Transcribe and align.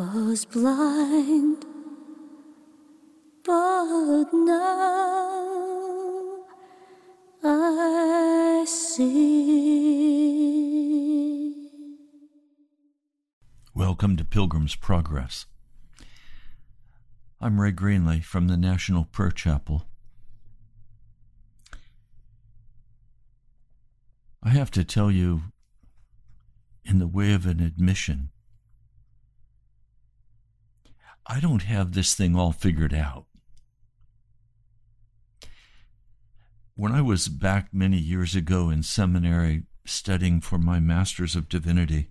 Was 0.00 0.46
blind, 0.46 1.66
but 3.44 4.32
now 4.32 5.26
I 7.44 8.64
see. 8.66 9.10
Welcome 13.74 14.16
to 14.16 14.24
Pilgrim's 14.24 14.74
Progress. 14.74 15.44
I'm 17.38 17.60
Ray 17.60 17.72
Greenley 17.72 18.24
from 18.24 18.48
the 18.48 18.56
National 18.56 19.04
Prayer 19.04 19.30
Chapel. 19.30 19.84
I 24.42 24.48
have 24.48 24.70
to 24.70 24.82
tell 24.82 25.10
you, 25.10 25.42
in 26.86 26.98
the 27.00 27.06
way 27.06 27.34
of 27.34 27.44
an 27.44 27.60
admission, 27.60 28.30
I 31.32 31.38
don't 31.38 31.62
have 31.62 31.92
this 31.92 32.14
thing 32.14 32.34
all 32.34 32.50
figured 32.50 32.92
out. 32.92 33.26
When 36.74 36.90
I 36.90 37.02
was 37.02 37.28
back 37.28 37.68
many 37.72 37.98
years 37.98 38.34
ago 38.34 38.68
in 38.68 38.82
seminary 38.82 39.62
studying 39.84 40.40
for 40.40 40.58
my 40.58 40.80
Master's 40.80 41.36
of 41.36 41.48
Divinity, 41.48 42.10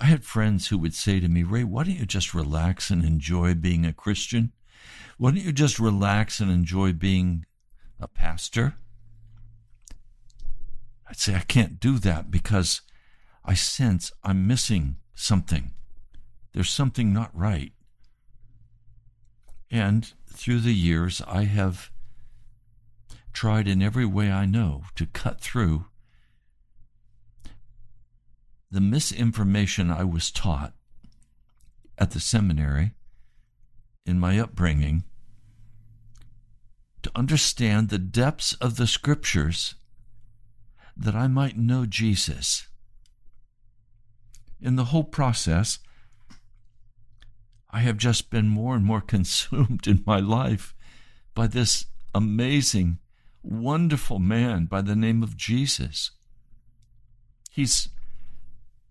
I 0.00 0.06
had 0.06 0.24
friends 0.24 0.68
who 0.68 0.78
would 0.78 0.94
say 0.94 1.20
to 1.20 1.28
me, 1.28 1.42
Ray, 1.42 1.64
why 1.64 1.84
don't 1.84 1.98
you 1.98 2.06
just 2.06 2.32
relax 2.32 2.88
and 2.88 3.04
enjoy 3.04 3.52
being 3.52 3.84
a 3.84 3.92
Christian? 3.92 4.52
Why 5.18 5.32
don't 5.32 5.44
you 5.44 5.52
just 5.52 5.78
relax 5.78 6.40
and 6.40 6.50
enjoy 6.50 6.94
being 6.94 7.44
a 8.00 8.08
pastor? 8.08 8.76
I'd 11.06 11.18
say, 11.18 11.34
I 11.34 11.40
can't 11.40 11.78
do 11.78 11.98
that 11.98 12.30
because 12.30 12.80
I 13.44 13.52
sense 13.52 14.12
I'm 14.24 14.46
missing 14.46 14.96
something. 15.14 15.72
There's 16.54 16.70
something 16.70 17.12
not 17.12 17.36
right. 17.36 17.72
And 19.70 20.12
through 20.26 20.60
the 20.60 20.74
years, 20.74 21.20
I 21.26 21.44
have 21.44 21.90
tried 23.32 23.68
in 23.68 23.82
every 23.82 24.06
way 24.06 24.30
I 24.32 24.46
know 24.46 24.84
to 24.96 25.06
cut 25.06 25.40
through 25.40 25.86
the 28.70 28.80
misinformation 28.80 29.90
I 29.90 30.04
was 30.04 30.30
taught 30.30 30.74
at 31.96 32.10
the 32.10 32.20
seminary 32.20 32.92
in 34.04 34.18
my 34.18 34.38
upbringing 34.38 35.04
to 37.02 37.10
understand 37.14 37.88
the 37.88 37.98
depths 37.98 38.54
of 38.54 38.76
the 38.76 38.86
scriptures 38.86 39.74
that 40.96 41.14
I 41.14 41.28
might 41.28 41.56
know 41.56 41.86
Jesus. 41.86 42.66
In 44.60 44.76
the 44.76 44.86
whole 44.86 45.04
process, 45.04 45.78
I 47.70 47.80
have 47.80 47.98
just 47.98 48.30
been 48.30 48.48
more 48.48 48.74
and 48.74 48.84
more 48.84 49.00
consumed 49.14 49.86
in 49.86 50.02
my 50.06 50.20
life 50.20 50.74
by 51.34 51.46
this 51.46 51.86
amazing, 52.14 52.98
wonderful 53.42 54.18
man 54.18 54.66
by 54.66 54.82
the 54.82 54.96
name 54.96 55.22
of 55.22 55.36
Jesus. 55.36 56.12
He's 57.50 57.88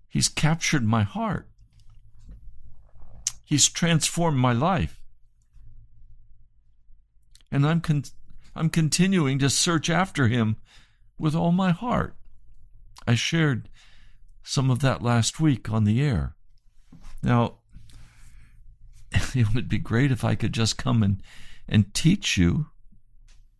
he's 0.08 0.30
captured 0.30 0.84
my 0.84 1.04
heart. 1.04 1.50
He's 3.44 3.70
transformed 3.70 4.38
my 4.38 4.54
life. 4.54 5.02
And 7.52 7.66
I'm 7.66 7.82
con- 7.82 8.04
I'm 8.56 8.70
continuing 8.70 9.40
to 9.40 9.50
search 9.50 9.90
after 9.90 10.28
him 10.28 10.58
with 11.18 11.36
all 11.36 11.52
my 11.52 11.72
heart. 11.72 12.16
I 13.08 13.16
shared 13.16 13.70
some 14.44 14.70
of 14.70 14.80
that 14.80 15.02
last 15.02 15.40
week 15.40 15.70
on 15.70 15.84
the 15.84 16.02
air. 16.02 16.36
Now, 17.24 17.60
it 19.36 19.54
would 19.54 19.70
be 19.70 19.78
great 19.78 20.12
if 20.12 20.24
I 20.24 20.36
could 20.36 20.54
just 20.54 20.78
come 20.78 21.04
and, 21.04 21.22
and 21.68 21.94
teach 21.94 22.38
you 22.38 22.68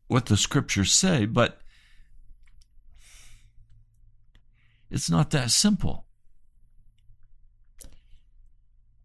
what 0.08 0.28
the 0.28 0.38
scriptures 0.38 0.92
say, 0.92 1.26
but 1.26 1.60
it's 4.90 5.10
not 5.10 5.32
that 5.32 5.52
simple. 5.52 6.06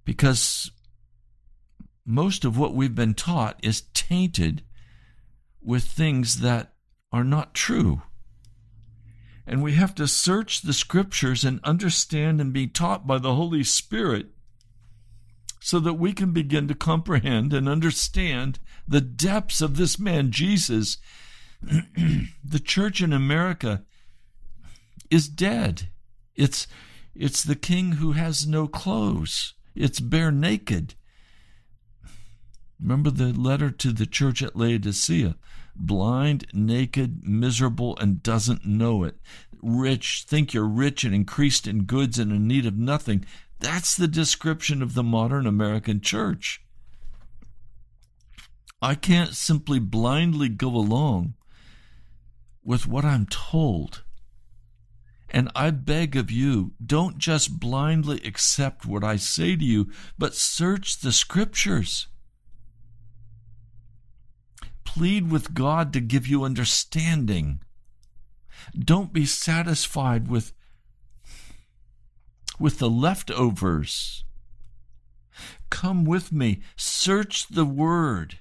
Because 0.04 0.70
most 2.04 2.44
of 2.44 2.58
what 2.58 2.74
we've 2.74 2.94
been 2.94 3.14
taught 3.14 3.58
is 3.62 3.82
tainted 3.94 4.62
with 5.60 5.84
things 5.84 6.40
that 6.40 6.74
are 7.12 7.24
not 7.24 7.54
true. 7.54 8.02
And 9.46 9.62
we 9.62 9.72
have 9.72 9.94
to 9.96 10.06
search 10.06 10.62
the 10.62 10.72
scriptures 10.72 11.44
and 11.44 11.60
understand 11.64 12.40
and 12.40 12.52
be 12.52 12.66
taught 12.66 13.06
by 13.06 13.18
the 13.18 13.34
Holy 13.34 13.64
Spirit 13.64 14.26
so 15.62 15.78
that 15.78 15.94
we 15.94 16.12
can 16.12 16.32
begin 16.32 16.66
to 16.66 16.74
comprehend 16.74 17.52
and 17.52 17.68
understand 17.68 18.58
the 18.86 19.00
depths 19.00 19.60
of 19.60 19.76
this 19.76 19.96
man, 19.96 20.32
Jesus. 20.32 20.98
the 21.62 22.58
church 22.58 23.00
in 23.00 23.12
America 23.12 23.84
is 25.08 25.28
dead. 25.28 25.88
It's, 26.34 26.66
it's 27.14 27.44
the 27.44 27.54
king 27.54 27.92
who 27.92 28.12
has 28.12 28.44
no 28.44 28.66
clothes, 28.66 29.54
it's 29.76 30.00
bare 30.00 30.32
naked. 30.32 30.94
Remember 32.80 33.10
the 33.10 33.32
letter 33.32 33.70
to 33.70 33.92
the 33.92 34.06
church 34.06 34.42
at 34.42 34.56
Laodicea 34.56 35.36
blind, 35.76 36.46
naked, 36.52 37.26
miserable, 37.26 37.96
and 37.98 38.22
doesn't 38.22 38.66
know 38.66 39.04
it. 39.04 39.16
Rich, 39.62 40.24
think 40.28 40.52
you're 40.52 40.66
rich 40.66 41.04
and 41.04 41.14
increased 41.14 41.66
in 41.66 41.84
goods 41.84 42.18
and 42.18 42.32
in 42.32 42.46
need 42.46 42.66
of 42.66 42.76
nothing. 42.76 43.24
That's 43.62 43.96
the 43.96 44.08
description 44.08 44.82
of 44.82 44.94
the 44.94 45.04
modern 45.04 45.46
American 45.46 46.00
church. 46.00 46.60
I 48.82 48.96
can't 48.96 49.34
simply 49.34 49.78
blindly 49.78 50.48
go 50.48 50.68
along 50.68 51.34
with 52.64 52.88
what 52.88 53.04
I'm 53.04 53.26
told. 53.26 54.02
And 55.30 55.48
I 55.54 55.70
beg 55.70 56.16
of 56.16 56.30
you, 56.30 56.72
don't 56.84 57.18
just 57.18 57.60
blindly 57.60 58.20
accept 58.24 58.84
what 58.84 59.04
I 59.04 59.16
say 59.16 59.56
to 59.56 59.64
you, 59.64 59.90
but 60.18 60.34
search 60.34 60.98
the 60.98 61.12
scriptures 61.12 62.08
plead 64.92 65.30
with 65.30 65.54
God 65.54 65.92
to 65.92 66.00
give 66.00 66.26
you 66.26 66.44
understanding. 66.44 67.60
Don't 68.78 69.12
be 69.12 69.24
satisfied 69.24 70.28
with, 70.28 70.52
with 72.62 72.78
the 72.78 72.88
leftovers. 72.88 74.22
Come 75.68 76.04
with 76.04 76.30
me, 76.30 76.62
search 76.76 77.48
the 77.48 77.64
Word. 77.64 78.38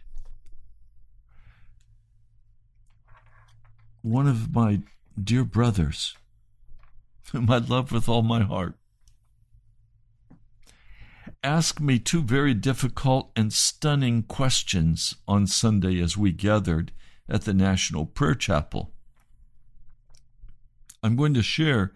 One 4.04 4.28
of 4.28 4.54
my 4.54 4.82
dear 5.22 5.44
brothers, 5.44 6.16
whom 7.32 7.50
I 7.50 7.58
love 7.58 7.92
with 7.92 8.08
all 8.08 8.22
my 8.22 8.42
heart, 8.42 8.76
asked 11.44 11.80
me 11.82 11.98
two 11.98 12.22
very 12.22 12.54
difficult 12.54 13.32
and 13.36 13.52
stunning 13.52 14.22
questions 14.22 15.16
on 15.28 15.48
Sunday 15.48 16.00
as 16.00 16.16
we 16.16 16.32
gathered 16.32 16.92
at 17.28 17.46
the 17.46 17.56
National 17.56 18.06
Prayer 18.06 18.36
Chapel. 18.36 18.92
I'm 21.02 21.16
going 21.16 21.34
to 21.34 21.42
share 21.42 21.92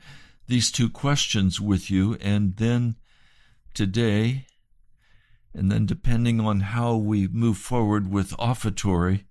these 0.48 0.72
two 0.72 0.90
questions 0.90 1.60
with 1.60 1.90
you, 1.90 2.18
and 2.22 2.58
then 2.58 2.96
today, 3.74 4.46
and 5.54 5.72
then 5.72 5.86
depending 5.86 6.40
on 6.40 6.60
how 6.62 6.96
we 6.96 7.28
move 7.28 7.58
forward 7.58 8.12
with 8.12 8.38
offertory, 8.38 9.26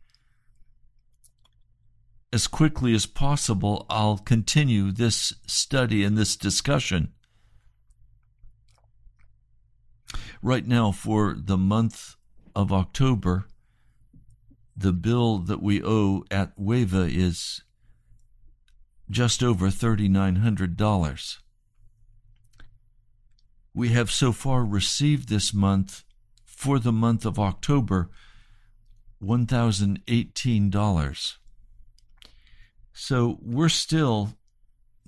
as 2.32 2.46
quickly 2.46 2.94
as 2.94 3.06
possible, 3.06 3.86
I'll 3.88 4.18
continue 4.18 4.90
this 4.90 5.34
study 5.46 6.02
and 6.02 6.18
this 6.18 6.36
discussion. 6.36 7.12
right 10.44 10.66
now 10.66 10.92
for 10.92 11.34
the 11.36 11.56
month 11.56 12.16
of 12.54 12.70
October, 12.70 13.46
the 14.76 14.92
bill 14.92 15.38
that 15.38 15.62
we 15.62 15.82
owe 15.82 16.22
at 16.30 16.56
WAVA 16.58 17.08
is 17.10 17.62
just 19.10 19.42
over 19.42 19.68
$3,900. 19.68 21.38
We 23.74 23.90
have 23.90 24.10
so 24.10 24.32
far 24.32 24.64
received 24.64 25.28
this 25.28 25.52
month, 25.52 26.04
for 26.44 26.78
the 26.78 26.92
month 26.92 27.26
of 27.26 27.38
October, 27.38 28.08
$1,018. 29.22 31.36
So 32.92 33.38
we're 33.42 33.68
still 33.68 34.34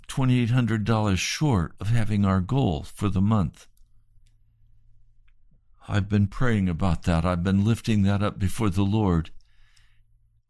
$2,800 0.09 1.17
short 1.17 1.75
of 1.81 1.89
having 1.89 2.25
our 2.25 2.41
goal 2.41 2.83
for 2.83 3.09
the 3.09 3.21
month. 3.21 3.69
I've 5.89 6.09
been 6.09 6.27
praying 6.27 6.69
about 6.69 7.05
that. 7.05 7.25
I've 7.25 7.45
been 7.45 7.65
lifting 7.65 8.03
that 8.03 8.21
up 8.23 8.39
before 8.39 8.71
the 8.71 8.83
Lord. 8.83 9.31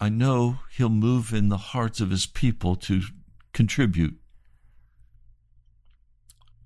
I 0.01 0.09
know 0.09 0.61
He'll 0.77 0.89
move 0.89 1.35
in 1.35 1.51
the 1.51 1.59
hearts 1.59 2.01
of 2.01 2.11
His 2.11 2.27
people 2.27 2.75
to 2.77 3.03
contribute. 3.57 4.17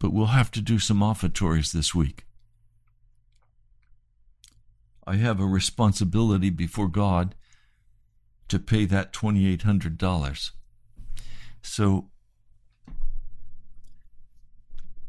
But 0.00 0.12
we'll 0.12 0.26
have 0.26 0.50
to 0.50 0.60
do 0.60 0.80
some 0.80 1.04
offertories 1.04 1.70
this 1.70 1.94
week. 1.94 2.24
I 5.06 5.14
have 5.16 5.38
a 5.38 5.46
responsibility 5.46 6.50
before 6.50 6.88
God 6.88 7.36
to 8.48 8.58
pay 8.58 8.86
that 8.86 9.12
$2,800. 9.12 10.50
So 11.62 12.10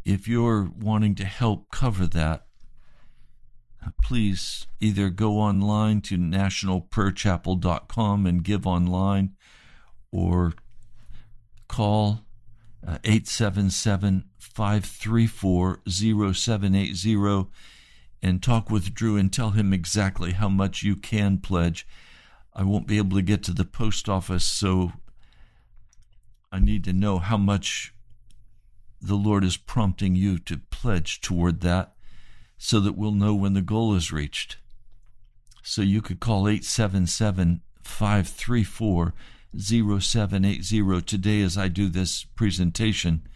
if 0.05 0.27
you're 0.27 0.69
wanting 0.79 1.15
to 1.15 1.25
help 1.25 1.71
cover 1.71 2.05
that, 2.05 2.45
please 4.03 4.67
either 4.79 5.09
go 5.09 5.39
online 5.39 6.01
to 6.01 6.15
nationalprayerchapel.com 6.17 8.27
and 8.27 8.43
give 8.43 8.67
online 8.67 9.31
or 10.11 10.53
call 11.71 12.25
uh, 12.85 12.97
877 13.05 14.25
534 14.37 15.79
0780 15.87 17.49
and 18.21 18.43
talk 18.43 18.69
with 18.69 18.93
Drew 18.93 19.15
and 19.15 19.31
tell 19.31 19.51
him 19.51 19.71
exactly 19.71 20.33
how 20.33 20.49
much 20.49 20.83
you 20.83 20.97
can 20.97 21.37
pledge. 21.37 21.87
I 22.53 22.63
won't 22.63 22.87
be 22.87 22.97
able 22.97 23.15
to 23.15 23.23
get 23.23 23.41
to 23.43 23.53
the 23.53 23.63
post 23.63 24.09
office, 24.09 24.43
so 24.43 24.91
I 26.51 26.59
need 26.59 26.83
to 26.83 26.93
know 26.93 27.19
how 27.19 27.37
much 27.37 27.93
the 29.01 29.15
Lord 29.15 29.45
is 29.45 29.55
prompting 29.55 30.17
you 30.17 30.39
to 30.39 30.57
pledge 30.71 31.21
toward 31.21 31.61
that 31.61 31.93
so 32.57 32.81
that 32.81 32.97
we'll 32.97 33.13
know 33.13 33.33
when 33.33 33.53
the 33.53 33.61
goal 33.61 33.95
is 33.95 34.11
reached. 34.11 34.57
So 35.63 35.81
you 35.81 36.01
could 36.01 36.19
call 36.19 36.49
877 36.49 37.61
534 37.81 39.13
0780 39.57 41.01
today 41.01 41.41
as 41.41 41.57
I 41.57 41.67
do 41.67 41.89
this 41.89 42.23
presentation 42.23 43.27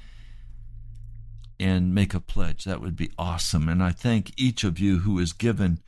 and 1.60 1.94
make 1.94 2.14
a 2.14 2.20
pledge. 2.20 2.64
That 2.64 2.82
would 2.82 2.96
be 2.96 3.12
awesome. 3.18 3.68
And 3.70 3.82
I 3.84 3.92
thank 3.92 4.32
each 4.38 4.64
of 4.64 4.80
you 4.80 5.00
who 5.00 5.18
has 5.20 5.34
given 5.34 5.80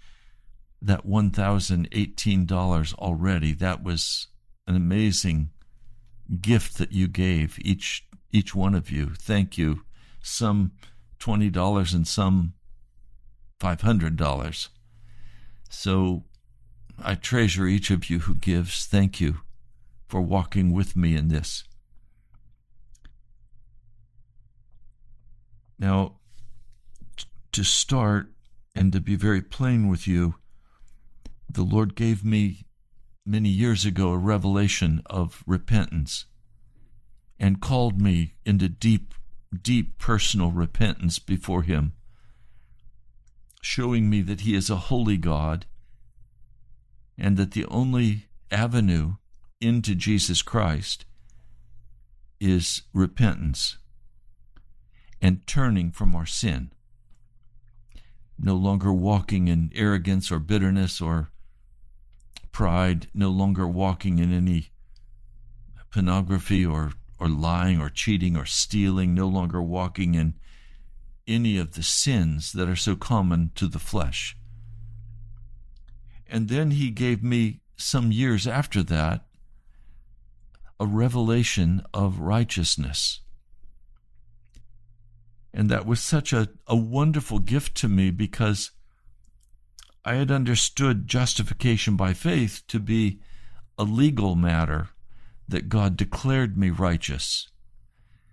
that 0.81 1.05
$1,018 1.05 2.93
already. 2.95 3.53
That 3.53 3.83
was 3.83 4.27
an 4.67 4.75
amazing 4.75 5.51
gift 6.41 6.77
that 6.77 6.91
you 6.91 7.07
gave, 7.07 7.57
each 7.61 8.03
each 8.31 8.53
one 8.53 8.75
of 8.75 8.91
you. 8.91 9.11
Thank 9.17 9.57
you. 9.57 9.83
Some 10.21 10.73
$20 11.19 11.93
and 11.93 12.05
some 12.05 12.53
$500. 13.61 14.67
So 15.69 16.25
I 17.01 17.15
treasure 17.15 17.65
each 17.65 17.89
of 17.89 18.09
you 18.09 18.19
who 18.19 18.35
gives. 18.35 18.85
Thank 18.85 19.21
you 19.21 19.37
for 20.07 20.21
walking 20.21 20.71
with 20.71 20.95
me 20.95 21.15
in 21.15 21.27
this. 21.27 21.63
Now, 25.79 26.17
to 27.51 27.63
start 27.63 28.31
and 28.75 28.91
to 28.93 28.99
be 28.99 29.15
very 29.15 29.41
plain 29.41 29.87
with 29.87 30.07
you, 30.07 30.35
the 31.49 31.63
Lord 31.63 31.95
gave 31.95 32.23
me 32.23 32.65
many 33.25 33.49
years 33.49 33.85
ago 33.85 34.11
a 34.11 34.17
revelation 34.17 35.01
of 35.07 35.43
repentance 35.45 36.25
and 37.39 37.61
called 37.61 38.01
me 38.01 38.35
into 38.45 38.69
deep, 38.69 39.13
deep 39.61 39.97
personal 39.97 40.51
repentance 40.51 41.19
before 41.19 41.63
Him, 41.63 41.93
showing 43.61 44.09
me 44.09 44.21
that 44.21 44.41
He 44.41 44.55
is 44.55 44.69
a 44.69 44.75
holy 44.75 45.17
God 45.17 45.65
and 47.17 47.37
that 47.37 47.51
the 47.51 47.65
only 47.65 48.27
avenue 48.49 49.15
into 49.59 49.95
Jesus 49.95 50.41
Christ 50.41 51.05
is 52.39 52.83
repentance 52.93 53.77
and 55.21 55.45
turning 55.47 55.91
from 55.91 56.15
our 56.15 56.25
sin. 56.25 56.71
No 58.39 58.55
longer 58.55 58.93
walking 58.93 59.47
in 59.47 59.71
arrogance 59.73 60.31
or 60.31 60.39
bitterness 60.39 61.01
or 61.01 61.31
pride, 62.51 63.07
no 63.13 63.29
longer 63.29 63.67
walking 63.67 64.19
in 64.19 64.31
any 64.31 64.69
pornography 65.91 66.65
or, 66.65 66.91
or 67.19 67.27
lying 67.27 67.81
or 67.81 67.89
cheating 67.89 68.37
or 68.37 68.45
stealing, 68.45 69.15
no 69.15 69.27
longer 69.27 69.61
walking 69.61 70.13
in 70.13 70.35
any 71.27 71.57
of 71.57 71.73
the 71.73 71.83
sins 71.83 72.51
that 72.53 72.69
are 72.69 72.75
so 72.75 72.95
common 72.95 73.51
to 73.55 73.67
the 73.67 73.79
flesh. 73.79 74.37
And 76.29 76.47
then 76.47 76.71
he 76.71 76.91
gave 76.91 77.23
me, 77.23 77.61
some 77.77 78.11
years 78.11 78.47
after 78.47 78.81
that, 78.83 79.26
a 80.79 80.85
revelation 80.85 81.81
of 81.93 82.19
righteousness. 82.19 83.21
And 85.53 85.69
that 85.69 85.85
was 85.85 85.99
such 85.99 86.33
a, 86.33 86.49
a 86.67 86.75
wonderful 86.75 87.39
gift 87.39 87.75
to 87.77 87.87
me 87.87 88.11
because 88.11 88.71
I 90.05 90.15
had 90.15 90.31
understood 90.31 91.07
justification 91.07 91.95
by 91.95 92.13
faith 92.13 92.63
to 92.67 92.79
be 92.79 93.19
a 93.77 93.83
legal 93.83 94.35
matter 94.35 94.89
that 95.47 95.69
God 95.69 95.97
declared 95.97 96.57
me 96.57 96.69
righteous. 96.69 97.49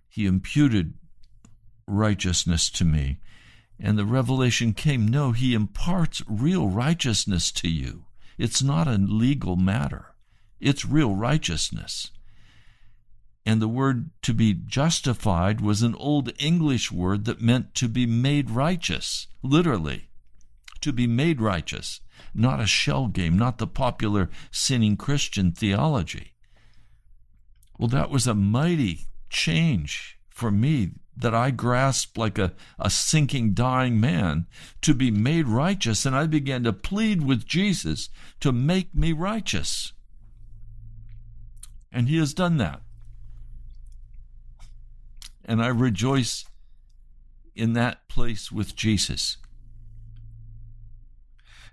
He 0.08 0.26
imputed 0.26 0.94
righteousness 1.86 2.70
to 2.70 2.84
me. 2.84 3.18
And 3.80 3.98
the 3.98 4.04
revelation 4.04 4.72
came 4.72 5.08
no, 5.08 5.32
He 5.32 5.54
imparts 5.54 6.22
real 6.28 6.68
righteousness 6.68 7.50
to 7.52 7.68
you. 7.68 8.04
It's 8.38 8.62
not 8.62 8.86
a 8.86 8.92
legal 8.92 9.56
matter, 9.56 10.14
it's 10.60 10.84
real 10.84 11.14
righteousness. 11.14 12.10
And 13.46 13.60
the 13.60 13.68
word 13.68 14.10
to 14.22 14.32
be 14.32 14.54
justified 14.54 15.60
was 15.60 15.82
an 15.82 15.94
old 15.96 16.32
English 16.38 16.90
word 16.90 17.26
that 17.26 17.42
meant 17.42 17.74
to 17.74 17.88
be 17.88 18.06
made 18.06 18.50
righteous, 18.50 19.26
literally. 19.42 20.08
To 20.80 20.92
be 20.92 21.06
made 21.06 21.40
righteous, 21.40 22.00
not 22.34 22.60
a 22.60 22.66
shell 22.66 23.06
game, 23.06 23.38
not 23.38 23.58
the 23.58 23.66
popular 23.66 24.30
sinning 24.50 24.96
Christian 24.96 25.52
theology. 25.52 26.32
Well, 27.78 27.88
that 27.88 28.10
was 28.10 28.26
a 28.26 28.34
mighty 28.34 29.06
change 29.28 30.18
for 30.30 30.50
me 30.50 30.92
that 31.16 31.34
I 31.34 31.50
grasped 31.50 32.18
like 32.18 32.38
a, 32.38 32.52
a 32.78 32.90
sinking, 32.90 33.54
dying 33.54 34.00
man 34.00 34.46
to 34.82 34.94
be 34.94 35.10
made 35.10 35.48
righteous. 35.48 36.04
And 36.04 36.16
I 36.16 36.26
began 36.26 36.64
to 36.64 36.72
plead 36.72 37.22
with 37.22 37.46
Jesus 37.46 38.08
to 38.40 38.52
make 38.52 38.94
me 38.94 39.12
righteous. 39.12 39.92
And 41.92 42.08
he 42.08 42.18
has 42.18 42.34
done 42.34 42.56
that 42.56 42.83
and 45.44 45.62
I 45.62 45.68
rejoice 45.68 46.44
in 47.54 47.72
that 47.74 48.08
place 48.08 48.50
with 48.50 48.74
Jesus. 48.74 49.36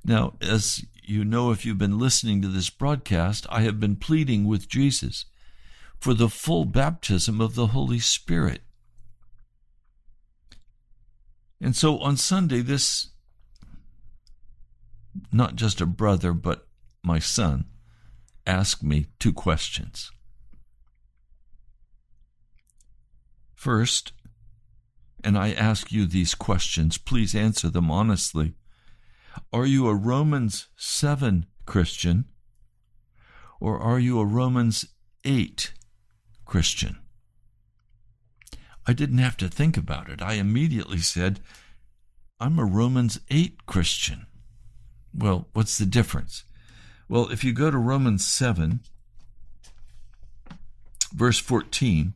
Now, 0.03 0.33
as 0.41 0.85
you 1.03 1.23
know, 1.23 1.51
if 1.51 1.65
you've 1.65 1.77
been 1.77 1.99
listening 1.99 2.41
to 2.41 2.47
this 2.47 2.69
broadcast, 2.69 3.45
I 3.49 3.61
have 3.61 3.79
been 3.79 3.95
pleading 3.95 4.45
with 4.45 4.67
Jesus 4.67 5.25
for 5.99 6.13
the 6.13 6.29
full 6.29 6.65
baptism 6.65 7.39
of 7.39 7.55
the 7.55 7.67
Holy 7.67 7.99
Spirit. 7.99 8.61
And 11.59 11.75
so 11.75 11.99
on 11.99 12.17
Sunday, 12.17 12.61
this, 12.61 13.09
not 15.31 15.55
just 15.55 15.79
a 15.79 15.85
brother, 15.85 16.33
but 16.33 16.67
my 17.03 17.19
son, 17.19 17.65
asked 18.47 18.83
me 18.83 19.07
two 19.19 19.33
questions. 19.33 20.11
First, 23.61 24.11
and 25.23 25.37
I 25.37 25.51
ask 25.51 25.91
you 25.91 26.07
these 26.07 26.33
questions, 26.33 26.97
please 26.97 27.35
answer 27.35 27.69
them 27.69 27.91
honestly. 27.91 28.55
Are 29.53 29.67
you 29.67 29.87
a 29.87 29.93
Romans 29.93 30.69
7 30.77 31.45
Christian 31.67 32.25
or 33.59 33.79
are 33.79 33.99
you 33.99 34.19
a 34.19 34.25
Romans 34.25 34.87
8 35.25 35.73
Christian? 36.43 36.97
I 38.87 38.93
didn't 38.93 39.19
have 39.19 39.37
to 39.37 39.47
think 39.47 39.77
about 39.77 40.09
it. 40.09 40.23
I 40.23 40.33
immediately 40.33 40.97
said, 40.97 41.39
I'm 42.39 42.57
a 42.57 42.65
Romans 42.65 43.19
8 43.29 43.67
Christian. 43.67 44.25
Well, 45.13 45.49
what's 45.53 45.77
the 45.77 45.85
difference? 45.85 46.45
Well, 47.07 47.29
if 47.29 47.43
you 47.43 47.53
go 47.53 47.69
to 47.69 47.77
Romans 47.77 48.25
7, 48.25 48.79
verse 51.13 51.37
14, 51.37 52.15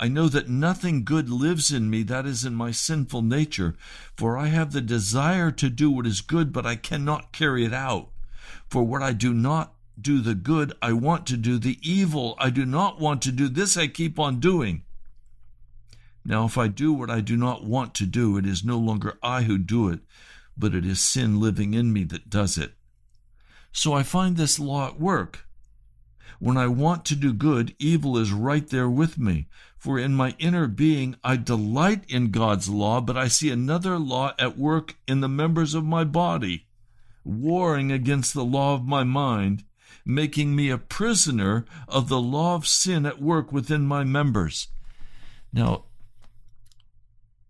I 0.00 0.06
know 0.08 0.28
that 0.28 0.48
nothing 0.48 1.04
good 1.04 1.28
lives 1.28 1.72
in 1.72 1.90
me, 1.90 2.04
that 2.04 2.24
is 2.24 2.44
in 2.44 2.54
my 2.54 2.70
sinful 2.70 3.22
nature, 3.22 3.74
for 4.16 4.38
I 4.38 4.46
have 4.46 4.72
the 4.72 4.80
desire 4.80 5.50
to 5.52 5.68
do 5.68 5.90
what 5.90 6.06
is 6.06 6.20
good, 6.20 6.52
but 6.52 6.64
I 6.64 6.76
cannot 6.76 7.32
carry 7.32 7.64
it 7.64 7.74
out. 7.74 8.10
For 8.68 8.84
what 8.84 9.02
I 9.02 9.12
do 9.12 9.34
not 9.34 9.74
do 10.00 10.20
the 10.20 10.36
good, 10.36 10.72
I 10.80 10.92
want 10.92 11.26
to 11.26 11.36
do 11.36 11.58
the 11.58 11.78
evil. 11.82 12.36
I 12.38 12.50
do 12.50 12.64
not 12.64 13.00
want 13.00 13.22
to 13.22 13.32
do 13.32 13.48
this, 13.48 13.76
I 13.76 13.88
keep 13.88 14.20
on 14.20 14.38
doing. 14.38 14.82
Now, 16.24 16.44
if 16.44 16.56
I 16.56 16.68
do 16.68 16.92
what 16.92 17.10
I 17.10 17.20
do 17.20 17.36
not 17.36 17.64
want 17.64 17.94
to 17.94 18.06
do, 18.06 18.36
it 18.36 18.46
is 18.46 18.64
no 18.64 18.78
longer 18.78 19.18
I 19.22 19.42
who 19.42 19.58
do 19.58 19.88
it, 19.88 20.00
but 20.56 20.74
it 20.74 20.86
is 20.86 21.00
sin 21.00 21.40
living 21.40 21.74
in 21.74 21.92
me 21.92 22.04
that 22.04 22.30
does 22.30 22.56
it. 22.56 22.74
So 23.72 23.94
I 23.94 24.02
find 24.02 24.36
this 24.36 24.60
law 24.60 24.86
at 24.86 25.00
work. 25.00 25.47
When 26.38 26.56
I 26.56 26.66
want 26.66 27.04
to 27.06 27.16
do 27.16 27.32
good, 27.32 27.74
evil 27.78 28.16
is 28.16 28.32
right 28.32 28.66
there 28.68 28.88
with 28.88 29.18
me. 29.18 29.48
For 29.78 29.98
in 29.98 30.14
my 30.14 30.34
inner 30.38 30.66
being 30.66 31.16
I 31.22 31.36
delight 31.36 32.04
in 32.08 32.30
God's 32.30 32.68
law, 32.68 33.00
but 33.00 33.16
I 33.16 33.28
see 33.28 33.50
another 33.50 33.98
law 33.98 34.34
at 34.38 34.58
work 34.58 34.96
in 35.06 35.20
the 35.20 35.28
members 35.28 35.74
of 35.74 35.84
my 35.84 36.04
body, 36.04 36.66
warring 37.24 37.92
against 37.92 38.34
the 38.34 38.44
law 38.44 38.74
of 38.74 38.84
my 38.84 39.04
mind, 39.04 39.64
making 40.04 40.56
me 40.56 40.70
a 40.70 40.78
prisoner 40.78 41.64
of 41.86 42.08
the 42.08 42.20
law 42.20 42.54
of 42.54 42.66
sin 42.66 43.06
at 43.06 43.22
work 43.22 43.52
within 43.52 43.86
my 43.86 44.02
members. 44.04 44.68
Now, 45.52 45.84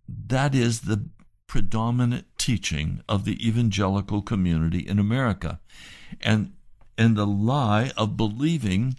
that 0.09 0.55
is 0.55 0.81
the 0.81 1.09
predominant 1.47 2.27
teaching 2.37 3.03
of 3.09 3.25
the 3.25 3.47
evangelical 3.47 4.23
community 4.23 4.81
in 4.81 4.99
America. 4.99 5.61
And 6.21 6.53
and 6.99 7.17
the 7.17 7.27
lie 7.27 7.93
of 7.97 8.17
believing 8.17 8.97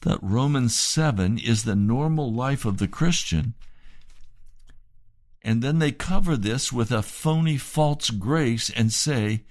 that 0.00 0.18
Romans 0.22 0.74
7 0.74 1.38
is 1.38 1.64
the 1.64 1.76
normal 1.76 2.32
life 2.32 2.64
of 2.64 2.78
the 2.78 2.88
Christian. 2.88 3.52
And 5.42 5.62
then 5.62 5.78
they 5.78 5.92
cover 5.92 6.38
this 6.38 6.72
with 6.72 6.90
a 6.90 7.02
phony 7.02 7.58
false 7.58 8.08
grace 8.08 8.70
and 8.70 8.92
say, 8.92 9.44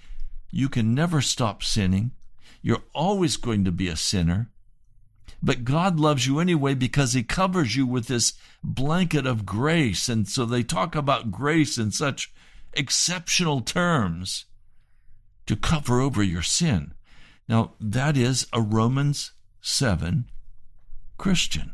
you 0.51 0.69
can 0.69 0.95
never 0.95 1.21
stop 1.21 1.61
sinning. 1.61 2.11
You're 2.63 2.83
always 2.93 3.37
going 3.37 3.63
to 3.65 3.71
be 3.71 3.87
a 3.87 3.95
sinner. 3.95 4.49
But 5.41 5.63
God 5.63 5.99
loves 5.99 6.25
you 6.25 6.39
anyway 6.39 6.73
because 6.73 7.13
He 7.13 7.23
covers 7.23 7.75
you 7.75 7.85
with 7.85 8.07
this 8.07 8.33
blanket 8.63 9.27
of 9.27 9.45
grace. 9.45 10.09
And 10.09 10.27
so 10.27 10.45
they 10.45 10.63
talk 10.63 10.95
about 10.95 11.31
grace 11.31 11.77
in 11.77 11.91
such 11.91 12.33
exceptional 12.73 13.61
terms 13.61 14.45
to 15.45 15.55
cover 15.55 16.01
over 16.01 16.21
your 16.23 16.41
sin. 16.41 16.93
Now, 17.49 17.73
that 17.81 18.15
is 18.15 18.45
a 18.53 18.61
Romans 18.61 19.31
7 19.61 20.25
Christian. 21.17 21.73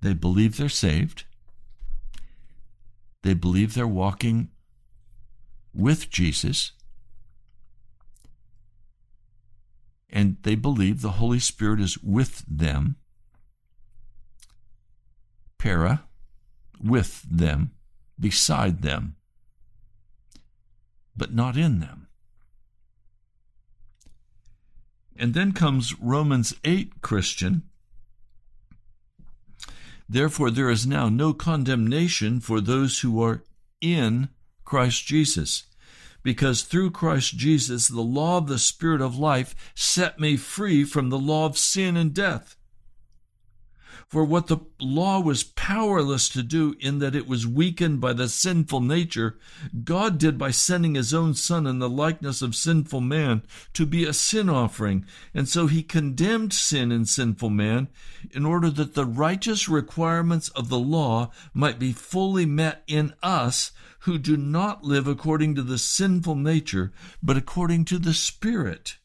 They 0.00 0.14
believe 0.14 0.56
they're 0.56 0.68
saved. 0.68 1.24
They 3.22 3.34
believe 3.34 3.74
they're 3.74 3.86
walking 3.86 4.50
with 5.72 6.10
Jesus. 6.10 6.72
And 10.08 10.38
they 10.42 10.56
believe 10.56 11.02
the 11.02 11.12
Holy 11.12 11.38
Spirit 11.38 11.80
is 11.80 12.02
with 12.02 12.44
them 12.48 12.96
para, 15.56 16.02
with 16.82 17.22
them, 17.30 17.70
beside 18.18 18.82
them, 18.82 19.14
but 21.16 21.32
not 21.32 21.56
in 21.56 21.78
them. 21.78 22.08
And 25.20 25.34
then 25.34 25.52
comes 25.52 25.94
Romans 26.00 26.54
8, 26.64 27.02
Christian. 27.02 27.62
Therefore, 30.08 30.50
there 30.50 30.70
is 30.70 30.86
now 30.86 31.08
no 31.08 31.32
condemnation 31.32 32.40
for 32.40 32.60
those 32.60 33.00
who 33.00 33.22
are 33.22 33.44
in 33.80 34.30
Christ 34.64 35.06
Jesus 35.06 35.64
because 36.22 36.62
through 36.62 36.90
Christ 36.90 37.36
Jesus, 37.36 37.88
the 37.88 38.00
law 38.00 38.38
of 38.38 38.46
the 38.46 38.58
Spirit 38.58 39.00
of 39.00 39.18
life 39.18 39.54
set 39.74 40.18
me 40.18 40.36
free 40.36 40.84
from 40.84 41.08
the 41.08 41.18
law 41.18 41.46
of 41.46 41.58
sin 41.58 41.96
and 41.96 42.12
death. 42.12 42.56
For 44.08 44.24
what 44.24 44.46
the 44.46 44.58
law 44.80 45.20
was 45.20 45.42
powerless 45.42 46.28
to 46.30 46.42
do, 46.42 46.74
in 46.80 46.98
that 46.98 47.14
it 47.14 47.26
was 47.26 47.46
weakened 47.46 48.00
by 48.00 48.12
the 48.12 48.28
sinful 48.28 48.80
nature, 48.80 49.38
God 49.84 50.18
did 50.18 50.38
by 50.38 50.50
sending 50.50 50.94
his 50.94 51.14
own 51.14 51.34
Son 51.34 51.66
in 51.66 51.78
the 51.78 51.88
likeness 51.88 52.42
of 52.42 52.54
sinful 52.54 53.00
man 53.00 53.42
to 53.74 53.86
be 53.86 54.04
a 54.04 54.12
sin 54.12 54.48
offering. 54.48 55.04
And 55.34 55.48
so 55.48 55.66
he 55.66 55.82
condemned 55.82 56.52
sin 56.52 56.92
in 56.92 57.04
sinful 57.04 57.50
man 57.50 57.88
in 58.30 58.46
order 58.46 58.70
that 58.70 58.94
the 58.94 59.06
righteous 59.06 59.68
requirements 59.68 60.48
of 60.50 60.68
the 60.68 60.78
law 60.78 61.30
might 61.52 61.78
be 61.78 61.92
fully 61.92 62.46
met 62.46 62.82
in 62.86 63.14
us 63.22 63.72
who 64.00 64.18
do 64.18 64.36
not 64.36 64.84
live 64.84 65.06
according 65.06 65.54
to 65.54 65.62
the 65.62 65.78
sinful 65.78 66.34
nature, 66.34 66.92
but 67.22 67.36
according 67.36 67.84
to 67.84 67.98
the 67.98 68.14
Spirit. 68.14 68.96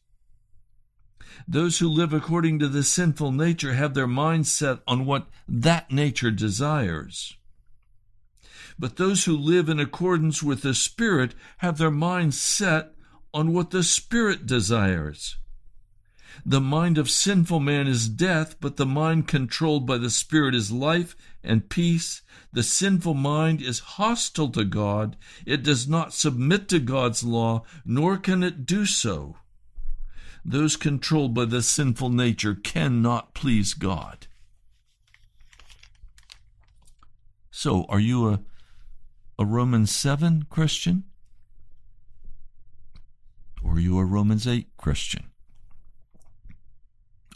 Those 1.48 1.78
who 1.78 1.88
live 1.88 2.12
according 2.12 2.58
to 2.58 2.68
the 2.68 2.82
sinful 2.82 3.30
nature 3.30 3.74
have 3.74 3.94
their 3.94 4.08
minds 4.08 4.50
set 4.50 4.78
on 4.86 5.06
what 5.06 5.28
that 5.46 5.92
nature 5.92 6.32
desires. 6.32 7.36
But 8.78 8.96
those 8.96 9.24
who 9.24 9.36
live 9.36 9.68
in 9.68 9.78
accordance 9.78 10.42
with 10.42 10.62
the 10.62 10.74
Spirit 10.74 11.34
have 11.58 11.78
their 11.78 11.90
minds 11.90 12.38
set 12.38 12.94
on 13.32 13.52
what 13.52 13.70
the 13.70 13.84
Spirit 13.84 14.44
desires. 14.44 15.36
The 16.44 16.60
mind 16.60 16.98
of 16.98 17.10
sinful 17.10 17.60
man 17.60 17.86
is 17.86 18.08
death, 18.08 18.56
but 18.60 18.76
the 18.76 18.84
mind 18.84 19.28
controlled 19.28 19.86
by 19.86 19.98
the 19.98 20.10
Spirit 20.10 20.54
is 20.54 20.70
life 20.70 21.16
and 21.42 21.68
peace. 21.68 22.22
The 22.52 22.62
sinful 22.62 23.14
mind 23.14 23.62
is 23.62 23.78
hostile 23.78 24.48
to 24.50 24.64
God. 24.64 25.16
It 25.46 25.62
does 25.62 25.88
not 25.88 26.12
submit 26.12 26.68
to 26.68 26.78
God's 26.78 27.22
law, 27.22 27.62
nor 27.84 28.18
can 28.18 28.42
it 28.42 28.66
do 28.66 28.84
so. 28.84 29.36
Those 30.48 30.76
controlled 30.76 31.34
by 31.34 31.46
the 31.46 31.60
sinful 31.60 32.10
nature 32.10 32.54
cannot 32.54 33.34
please 33.34 33.74
God. 33.74 34.28
So, 37.50 37.84
are 37.88 37.98
you 37.98 38.28
a, 38.28 38.40
a 39.40 39.44
Romans 39.44 39.92
7 39.92 40.46
Christian? 40.48 41.02
Or 43.60 43.72
are 43.72 43.80
you 43.80 43.98
a 43.98 44.04
Romans 44.04 44.46
8 44.46 44.68
Christian? 44.76 45.24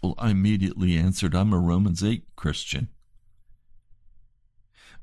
Well, 0.04 0.14
I 0.16 0.30
immediately 0.30 0.96
answered, 0.96 1.34
I'm 1.34 1.52
a 1.52 1.58
Romans 1.58 2.04
8 2.04 2.22
Christian. 2.36 2.90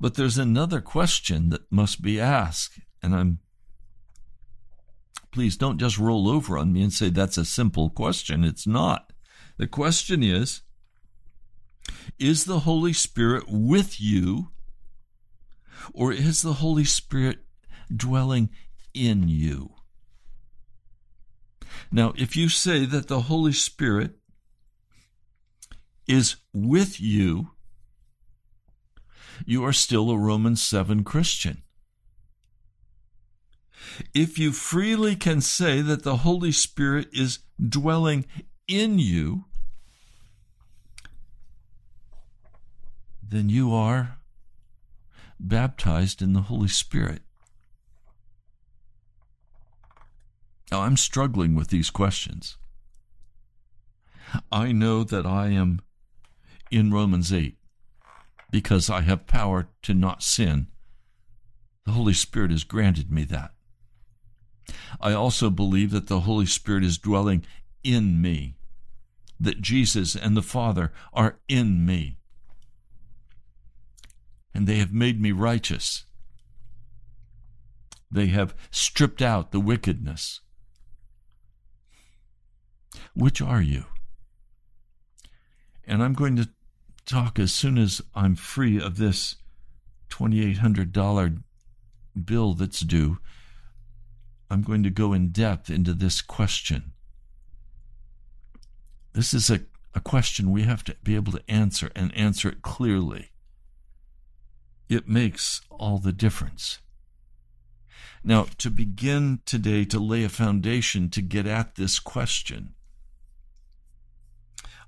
But 0.00 0.14
there's 0.14 0.38
another 0.38 0.80
question 0.80 1.50
that 1.50 1.70
must 1.70 2.00
be 2.00 2.18
asked, 2.18 2.80
and 3.02 3.14
I'm 3.14 3.40
please 5.30 5.56
don't 5.56 5.78
just 5.78 5.98
roll 5.98 6.28
over 6.28 6.58
on 6.58 6.72
me 6.72 6.82
and 6.82 6.92
say 6.92 7.10
that's 7.10 7.38
a 7.38 7.44
simple 7.44 7.90
question. 7.90 8.44
It's 8.44 8.66
not. 8.66 9.12
The 9.56 9.66
question 9.66 10.22
is 10.22 10.62
Is 12.18 12.44
the 12.44 12.60
Holy 12.60 12.92
Spirit 12.92 13.44
with 13.48 14.00
you, 14.00 14.50
or 15.92 16.12
is 16.12 16.42
the 16.42 16.54
Holy 16.54 16.84
Spirit 16.84 17.38
dwelling 17.94 18.50
in 18.94 19.28
you? 19.28 19.74
Now, 21.90 22.12
if 22.16 22.36
you 22.36 22.48
say 22.48 22.84
that 22.84 23.08
the 23.08 23.22
Holy 23.22 23.52
Spirit 23.52 24.16
is 26.06 26.36
with 26.52 27.00
you, 27.00 27.50
you 29.46 29.64
are 29.64 29.72
still 29.72 30.10
a 30.10 30.18
Romans 30.18 30.62
7 30.62 31.04
Christian. 31.04 31.62
If 34.14 34.38
you 34.38 34.52
freely 34.52 35.16
can 35.16 35.40
say 35.40 35.80
that 35.80 36.02
the 36.02 36.18
Holy 36.18 36.52
Spirit 36.52 37.08
is 37.12 37.40
dwelling 37.60 38.26
in 38.66 38.98
you, 38.98 39.44
then 43.22 43.48
you 43.48 43.74
are 43.74 44.18
baptized 45.38 46.22
in 46.22 46.32
the 46.32 46.42
Holy 46.42 46.68
Spirit. 46.68 47.22
Now, 50.70 50.82
I'm 50.82 50.96
struggling 50.96 51.54
with 51.54 51.68
these 51.68 51.90
questions. 51.90 52.56
I 54.52 54.72
know 54.72 55.04
that 55.04 55.24
I 55.24 55.48
am 55.48 55.80
in 56.70 56.92
Romans 56.92 57.32
8 57.32 57.56
because 58.50 58.90
I 58.90 59.00
have 59.02 59.26
power 59.26 59.68
to 59.82 59.94
not 59.94 60.22
sin. 60.22 60.68
The 61.86 61.92
Holy 61.92 62.12
Spirit 62.12 62.50
has 62.50 62.64
granted 62.64 63.10
me 63.10 63.24
that. 63.24 63.52
I 65.00 65.12
also 65.12 65.50
believe 65.50 65.90
that 65.90 66.06
the 66.06 66.20
Holy 66.20 66.46
Spirit 66.46 66.84
is 66.84 66.98
dwelling 66.98 67.44
in 67.82 68.20
me, 68.20 68.56
that 69.40 69.60
Jesus 69.60 70.14
and 70.14 70.36
the 70.36 70.42
Father 70.42 70.92
are 71.12 71.38
in 71.48 71.86
me, 71.86 72.18
and 74.54 74.66
they 74.66 74.76
have 74.76 74.92
made 74.92 75.20
me 75.20 75.32
righteous. 75.32 76.04
They 78.10 78.26
have 78.26 78.54
stripped 78.70 79.22
out 79.22 79.52
the 79.52 79.60
wickedness. 79.60 80.40
Which 83.14 83.42
are 83.42 83.62
you? 83.62 83.84
And 85.86 86.02
I'm 86.02 86.14
going 86.14 86.36
to 86.36 86.48
talk 87.06 87.38
as 87.38 87.52
soon 87.52 87.78
as 87.78 88.02
I'm 88.14 88.34
free 88.34 88.80
of 88.80 88.98
this 88.98 89.36
$2,800 90.10 91.42
bill 92.24 92.54
that's 92.54 92.80
due. 92.80 93.18
I'm 94.50 94.62
going 94.62 94.82
to 94.82 94.90
go 94.90 95.12
in 95.12 95.28
depth 95.28 95.68
into 95.68 95.92
this 95.92 96.22
question. 96.22 96.92
This 99.12 99.34
is 99.34 99.50
a, 99.50 99.60
a 99.94 100.00
question 100.00 100.50
we 100.50 100.62
have 100.62 100.84
to 100.84 100.96
be 101.02 101.16
able 101.16 101.32
to 101.32 101.42
answer 101.48 101.90
and 101.94 102.14
answer 102.14 102.48
it 102.48 102.62
clearly. 102.62 103.30
It 104.88 105.08
makes 105.08 105.60
all 105.70 105.98
the 105.98 106.12
difference. 106.12 106.78
Now, 108.24 108.46
to 108.58 108.70
begin 108.70 109.40
today 109.44 109.84
to 109.86 109.98
lay 109.98 110.24
a 110.24 110.28
foundation 110.28 111.10
to 111.10 111.22
get 111.22 111.46
at 111.46 111.76
this 111.76 111.98
question, 111.98 112.74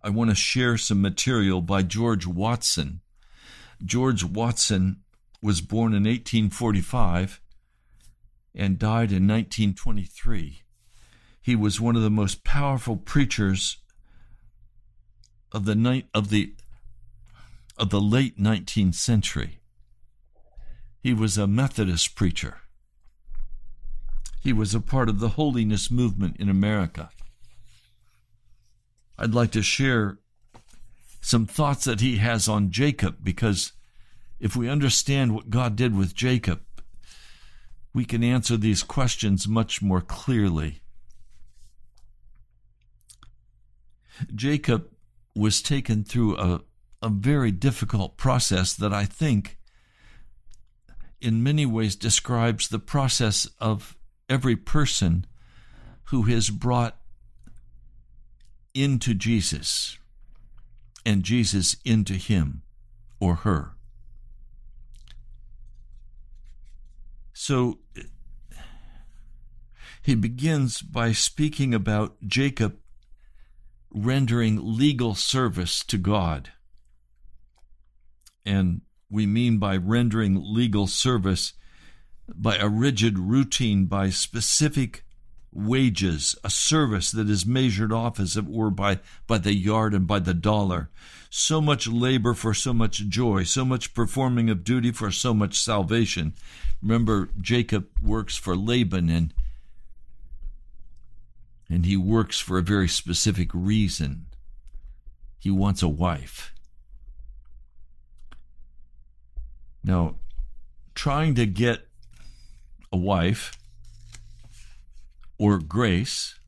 I 0.03 0.09
want 0.09 0.31
to 0.31 0.37
share 0.37 0.79
some 0.79 1.03
material 1.03 1.61
by 1.61 1.83
George 1.83 2.27
Watson. 2.27 3.01
George 3.85 4.25
Watson 4.25 5.03
was 5.43 5.61
born 5.61 5.93
in 5.93 6.05
1845 6.05 7.41
and 8.55 8.79
died 8.79 9.13
in 9.13 9.27
1923. 9.27 10.63
He 11.41 11.57
was 11.57 11.81
one 11.81 11.97
of 11.97 12.03
the 12.03 12.11
most 12.11 12.45
powerful 12.45 12.97
preachers 12.97 13.79
of 15.53 15.65
the 15.65 15.75
night 15.75 16.07
of 16.15 16.31
the 16.31 16.55
of 17.77 17.91
the 17.91 18.01
late 18.01 18.39
19th 18.39 18.95
century. 18.95 19.61
He 21.03 21.15
was 21.15 21.39
a 21.39 21.47
Methodist 21.47 22.15
preacher. 22.15 22.59
He 24.43 24.53
was 24.53 24.75
a 24.75 24.81
part 24.81 25.09
of 25.09 25.19
the 25.19 25.31
holiness 25.31 25.91
movement 25.91 26.37
in 26.39 26.51
America. 26.51 27.11
I'd 29.19 29.35
like 29.35 29.51
to 29.53 29.63
share 29.63 30.19
some 31.21 31.47
thoughts 31.47 31.85
that 31.85 32.01
he 32.01 32.19
has 32.19 32.49
on 32.49 32.71
Jacob 32.71 33.19
because 33.23 33.73
if 34.39 34.57
we 34.57 34.69
understand 34.69 35.35
what 35.35 35.51
God 35.51 35.77
did 35.77 35.95
with 35.95 36.15
Jacob, 36.15 36.63
we 37.93 38.05
can 38.05 38.23
answer 38.23 38.57
these 38.57 38.83
questions 38.83 39.49
much 39.49 39.83
more 39.83 40.01
clearly. 40.01 40.81
Jacob 44.35 44.89
was 45.35 45.63
taken 45.63 46.05
through 46.05 46.37
a, 46.37 46.61
a 47.03 47.09
very 47.09 47.51
difficult 47.51 48.17
process 48.17 48.75
that 48.75 48.93
I 48.93 49.05
think 49.05 49.59
in 51.21 51.43
many 51.43 51.67
ways 51.67 51.97
describes 51.97 52.69
the 52.69 52.79
process 52.79 53.47
of 53.59 53.97
every 54.29 54.57
person 54.57 55.27
who 56.05 56.23
has 56.23 56.51
brought 56.51 56.97
into 58.75 59.15
Jesus 59.15 59.99
and 61.05 61.23
Jesus 61.23 61.77
into 61.85 62.15
him 62.15 62.63
or 63.19 63.37
her. 63.37 63.73
So 67.43 67.79
he 70.03 70.15
begins 70.15 70.83
by 70.83 71.13
speaking 71.13 71.73
about 71.73 72.19
Jacob 72.27 72.77
rendering 73.91 74.59
legal 74.77 75.15
service 75.15 75.83
to 75.87 75.97
God. 75.97 76.53
And 78.45 78.83
we 79.11 79.25
mean 79.25 79.57
by 79.57 79.79
rendering 79.79 80.39
legal 80.39 80.87
service 80.87 81.55
by 82.29 82.57
a 82.57 82.69
rigid 82.69 83.19
routine, 83.19 83.87
by 83.87 84.11
specific 84.11 85.07
wages, 85.51 86.37
a 86.45 86.51
service 86.51 87.11
that 87.11 87.31
is 87.31 87.47
measured 87.47 87.91
off, 87.91 88.21
as 88.21 88.37
it 88.37 88.45
were, 88.45 88.71
by, 88.71 89.01
by 89.27 89.39
the 89.39 89.55
yard 89.55 89.95
and 89.95 90.07
by 90.07 90.19
the 90.19 90.35
dollar. 90.35 90.91
So 91.31 91.61
much 91.61 91.87
labor 91.87 92.35
for 92.35 92.53
so 92.53 92.73
much 92.73 93.07
joy, 93.09 93.45
so 93.45 93.65
much 93.65 93.95
performing 93.95 94.51
of 94.51 94.65
duty 94.65 94.91
for 94.91 95.13
so 95.13 95.33
much 95.33 95.59
salvation. 95.59 96.35
Remember, 96.83 97.31
Jacob 97.41 97.87
works 98.03 98.37
for 98.37 98.57
Laban 98.57 99.09
and 99.09 99.33
and 101.69 101.87
he 101.87 101.97
works 101.97 102.41
for 102.41 102.59
a 102.59 102.63
very 102.63 102.89
specific 102.89 103.51
reason. 103.55 104.27
He 105.39 105.53
wants 105.53 105.83
a 105.83 105.89
wife. 105.89 106.53
Now, 109.85 110.17
trying 110.97 111.37
to 111.37 111.47
get 111.47 111.87
a 112.93 112.97
wife 112.97 113.53
or 115.39 115.59
grace 115.59 116.41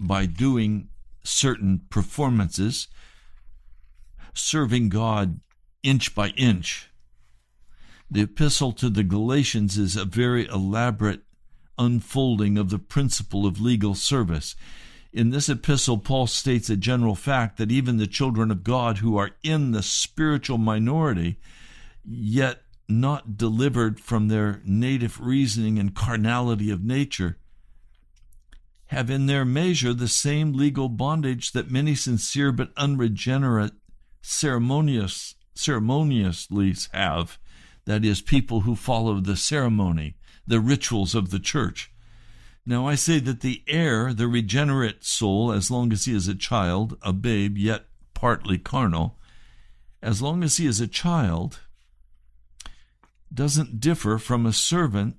by 0.00 0.26
doing 0.26 0.88
certain 1.22 1.82
performances, 1.88 2.88
serving 4.34 4.88
God 4.88 5.40
inch 5.82 6.14
by 6.14 6.28
inch. 6.30 6.90
The 8.10 8.22
epistle 8.22 8.72
to 8.72 8.90
the 8.90 9.04
Galatians 9.04 9.78
is 9.78 9.96
a 9.96 10.04
very 10.04 10.46
elaborate 10.46 11.22
unfolding 11.78 12.58
of 12.58 12.70
the 12.70 12.78
principle 12.78 13.46
of 13.46 13.60
legal 13.60 13.94
service. 13.94 14.56
In 15.12 15.30
this 15.30 15.48
epistle, 15.48 15.98
Paul 15.98 16.26
states 16.26 16.70
a 16.70 16.76
general 16.76 17.14
fact 17.14 17.56
that 17.56 17.72
even 17.72 17.96
the 17.96 18.06
children 18.06 18.50
of 18.50 18.62
God 18.62 18.98
who 18.98 19.16
are 19.16 19.30
in 19.42 19.72
the 19.72 19.82
spiritual 19.82 20.58
minority, 20.58 21.38
yet 22.04 22.62
not 22.88 23.36
delivered 23.36 24.00
from 24.00 24.28
their 24.28 24.60
native 24.64 25.20
reasoning 25.20 25.78
and 25.78 25.94
carnality 25.94 26.70
of 26.70 26.84
nature, 26.84 27.38
have 28.86 29.08
in 29.08 29.26
their 29.26 29.44
measure 29.44 29.94
the 29.94 30.08
same 30.08 30.52
legal 30.52 30.88
bondage 30.88 31.52
that 31.52 31.70
many 31.70 31.94
sincere 31.94 32.50
but 32.50 32.72
unregenerate 32.76 33.72
ceremonious 34.22 35.34
ceremoniously 35.54 36.74
have 36.92 37.38
that 37.84 38.04
is 38.04 38.20
people 38.20 38.60
who 38.60 38.74
follow 38.74 39.20
the 39.20 39.36
ceremony 39.36 40.16
the 40.46 40.60
rituals 40.60 41.14
of 41.14 41.30
the 41.30 41.38
church. 41.38 41.92
Now 42.66 42.86
I 42.86 42.94
say 42.94 43.20
that 43.20 43.40
the 43.40 43.62
heir, 43.66 44.12
the 44.12 44.28
regenerate 44.28 45.04
soul, 45.04 45.52
as 45.52 45.70
long 45.70 45.92
as 45.92 46.04
he 46.04 46.14
is 46.14 46.28
a 46.28 46.34
child, 46.34 46.98
a 47.02 47.12
babe, 47.12 47.56
yet 47.56 47.86
partly 48.14 48.58
carnal, 48.58 49.18
as 50.02 50.20
long 50.20 50.42
as 50.42 50.56
he 50.56 50.66
is 50.66 50.80
a 50.80 50.88
child, 50.88 51.60
doesn't 53.32 53.80
differ 53.80 54.18
from 54.18 54.44
a 54.44 54.52
servant, 54.52 55.16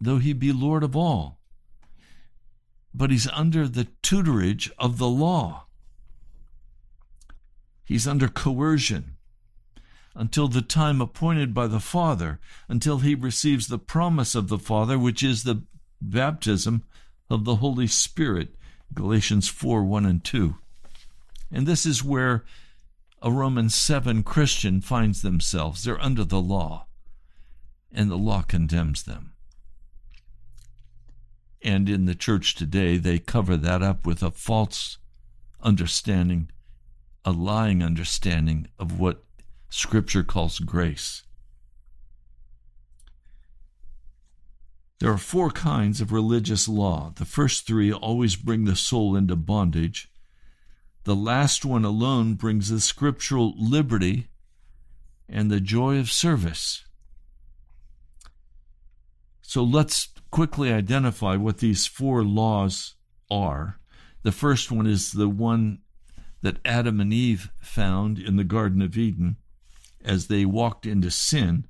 though 0.00 0.18
he 0.18 0.32
be 0.32 0.52
Lord 0.52 0.82
of 0.82 0.94
all. 0.94 1.38
But 2.92 3.10
he's 3.10 3.28
under 3.28 3.66
the 3.66 3.88
tutorage 4.02 4.70
of 4.78 4.98
the 4.98 5.08
law. 5.08 5.66
He's 7.90 8.06
under 8.06 8.28
coercion 8.28 9.16
until 10.14 10.46
the 10.46 10.62
time 10.62 11.00
appointed 11.00 11.52
by 11.52 11.66
the 11.66 11.80
Father, 11.80 12.38
until 12.68 12.98
he 12.98 13.16
receives 13.16 13.66
the 13.66 13.80
promise 13.80 14.36
of 14.36 14.46
the 14.46 14.60
Father, 14.60 14.96
which 14.96 15.24
is 15.24 15.42
the 15.42 15.64
baptism 16.00 16.84
of 17.28 17.44
the 17.44 17.56
Holy 17.56 17.88
Spirit. 17.88 18.54
Galatians 18.94 19.48
4 19.48 19.82
1 19.82 20.06
and 20.06 20.22
2. 20.22 20.54
And 21.50 21.66
this 21.66 21.84
is 21.84 22.04
where 22.04 22.44
a 23.22 23.32
Romans 23.32 23.74
7 23.74 24.22
Christian 24.22 24.80
finds 24.80 25.22
themselves. 25.22 25.82
They're 25.82 26.00
under 26.00 26.22
the 26.22 26.40
law, 26.40 26.86
and 27.90 28.08
the 28.08 28.16
law 28.16 28.42
condemns 28.42 29.02
them. 29.02 29.32
And 31.60 31.88
in 31.88 32.04
the 32.04 32.14
church 32.14 32.54
today, 32.54 32.98
they 32.98 33.18
cover 33.18 33.56
that 33.56 33.82
up 33.82 34.06
with 34.06 34.22
a 34.22 34.30
false 34.30 34.98
understanding, 35.60 36.50
a 37.24 37.32
lying 37.32 37.82
understanding 37.82 38.68
of 38.78 38.98
what 38.98 39.24
Scripture 39.68 40.22
calls 40.22 40.58
grace. 40.58 41.22
There 45.00 45.10
are 45.10 45.18
four 45.18 45.50
kinds 45.50 46.02
of 46.02 46.12
religious 46.12 46.68
law. 46.68 47.12
The 47.16 47.24
first 47.24 47.66
three 47.66 47.90
always 47.90 48.36
bring 48.36 48.64
the 48.64 48.76
soul 48.76 49.16
into 49.16 49.34
bondage. 49.34 50.10
The 51.04 51.16
last 51.16 51.64
one 51.64 51.86
alone 51.86 52.34
brings 52.34 52.68
the 52.68 52.80
scriptural 52.80 53.54
liberty 53.56 54.28
and 55.26 55.50
the 55.50 55.60
joy 55.60 55.98
of 55.98 56.12
service. 56.12 56.84
So 59.40 59.64
let's 59.64 60.08
quickly 60.30 60.70
identify 60.70 61.36
what 61.36 61.58
these 61.58 61.86
four 61.86 62.22
laws 62.22 62.94
are. 63.30 63.80
The 64.22 64.32
first 64.32 64.70
one 64.70 64.86
is 64.86 65.12
the 65.12 65.28
one 65.28 65.78
that 66.42 66.58
Adam 66.64 67.00
and 67.00 67.12
Eve 67.12 67.50
found 67.60 68.18
in 68.18 68.36
the 68.36 68.44
Garden 68.44 68.82
of 68.82 68.96
Eden 68.96 69.36
as 70.04 70.26
they 70.26 70.44
walked 70.44 70.86
into 70.86 71.10
sin. 71.10 71.66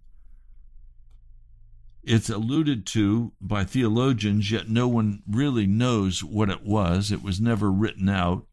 It's 2.03 2.31
alluded 2.31 2.87
to 2.87 3.33
by 3.41 3.65
theologians, 3.65 4.51
yet 4.51 4.69
no 4.69 4.89
one 4.89 5.23
really 5.29 5.67
knows 5.67 6.25
what 6.25 6.49
it 6.49 6.63
was. 6.65 7.13
It 7.13 7.23
was 7.23 7.41
never 7.41 7.71
written 7.71 8.09
out. 8.09 8.47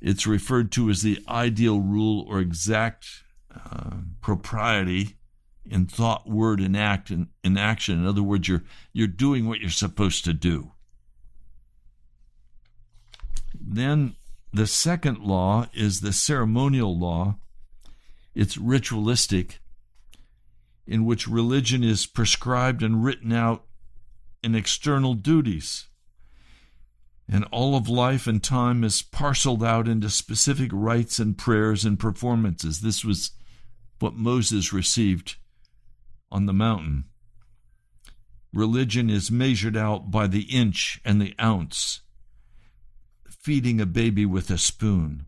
It's 0.00 0.26
referred 0.26 0.72
to 0.72 0.90
as 0.90 1.02
the 1.02 1.22
ideal 1.28 1.80
rule 1.80 2.26
or 2.28 2.40
exact 2.40 3.06
uh, 3.54 3.98
propriety 4.20 5.16
in 5.64 5.86
thought, 5.86 6.28
word, 6.28 6.58
and 6.60 6.76
act 6.76 7.10
in, 7.10 7.28
in 7.44 7.56
action. 7.56 8.00
In 8.00 8.06
other 8.06 8.22
words, 8.22 8.48
you're 8.48 8.64
you're 8.92 9.06
doing 9.06 9.46
what 9.46 9.60
you're 9.60 9.70
supposed 9.70 10.24
to 10.24 10.32
do. 10.32 10.72
Then 13.54 14.16
the 14.52 14.66
second 14.66 15.18
law 15.18 15.66
is 15.72 16.00
the 16.00 16.12
ceremonial 16.12 16.98
law, 16.98 17.36
it's 18.34 18.58
ritualistic, 18.58 19.60
in 20.86 21.04
which 21.04 21.28
religion 21.28 21.82
is 21.82 22.06
prescribed 22.06 22.82
and 22.82 23.04
written 23.04 23.32
out 23.32 23.64
in 24.42 24.54
external 24.54 25.14
duties. 25.14 25.86
And 27.28 27.46
all 27.50 27.76
of 27.76 27.88
life 27.88 28.26
and 28.26 28.42
time 28.42 28.84
is 28.84 29.00
parceled 29.00 29.64
out 29.64 29.88
into 29.88 30.10
specific 30.10 30.70
rites 30.72 31.18
and 31.18 31.38
prayers 31.38 31.84
and 31.84 31.98
performances. 31.98 32.80
This 32.80 33.04
was 33.04 33.30
what 34.00 34.14
Moses 34.14 34.72
received 34.72 35.36
on 36.30 36.46
the 36.46 36.52
mountain. 36.52 37.04
Religion 38.52 39.08
is 39.08 39.30
measured 39.30 39.76
out 39.76 40.10
by 40.10 40.26
the 40.26 40.42
inch 40.42 41.00
and 41.04 41.22
the 41.22 41.34
ounce, 41.40 42.00
feeding 43.42 43.80
a 43.80 43.86
baby 43.86 44.24
with 44.24 44.50
a 44.50 44.56
spoon. 44.56 45.26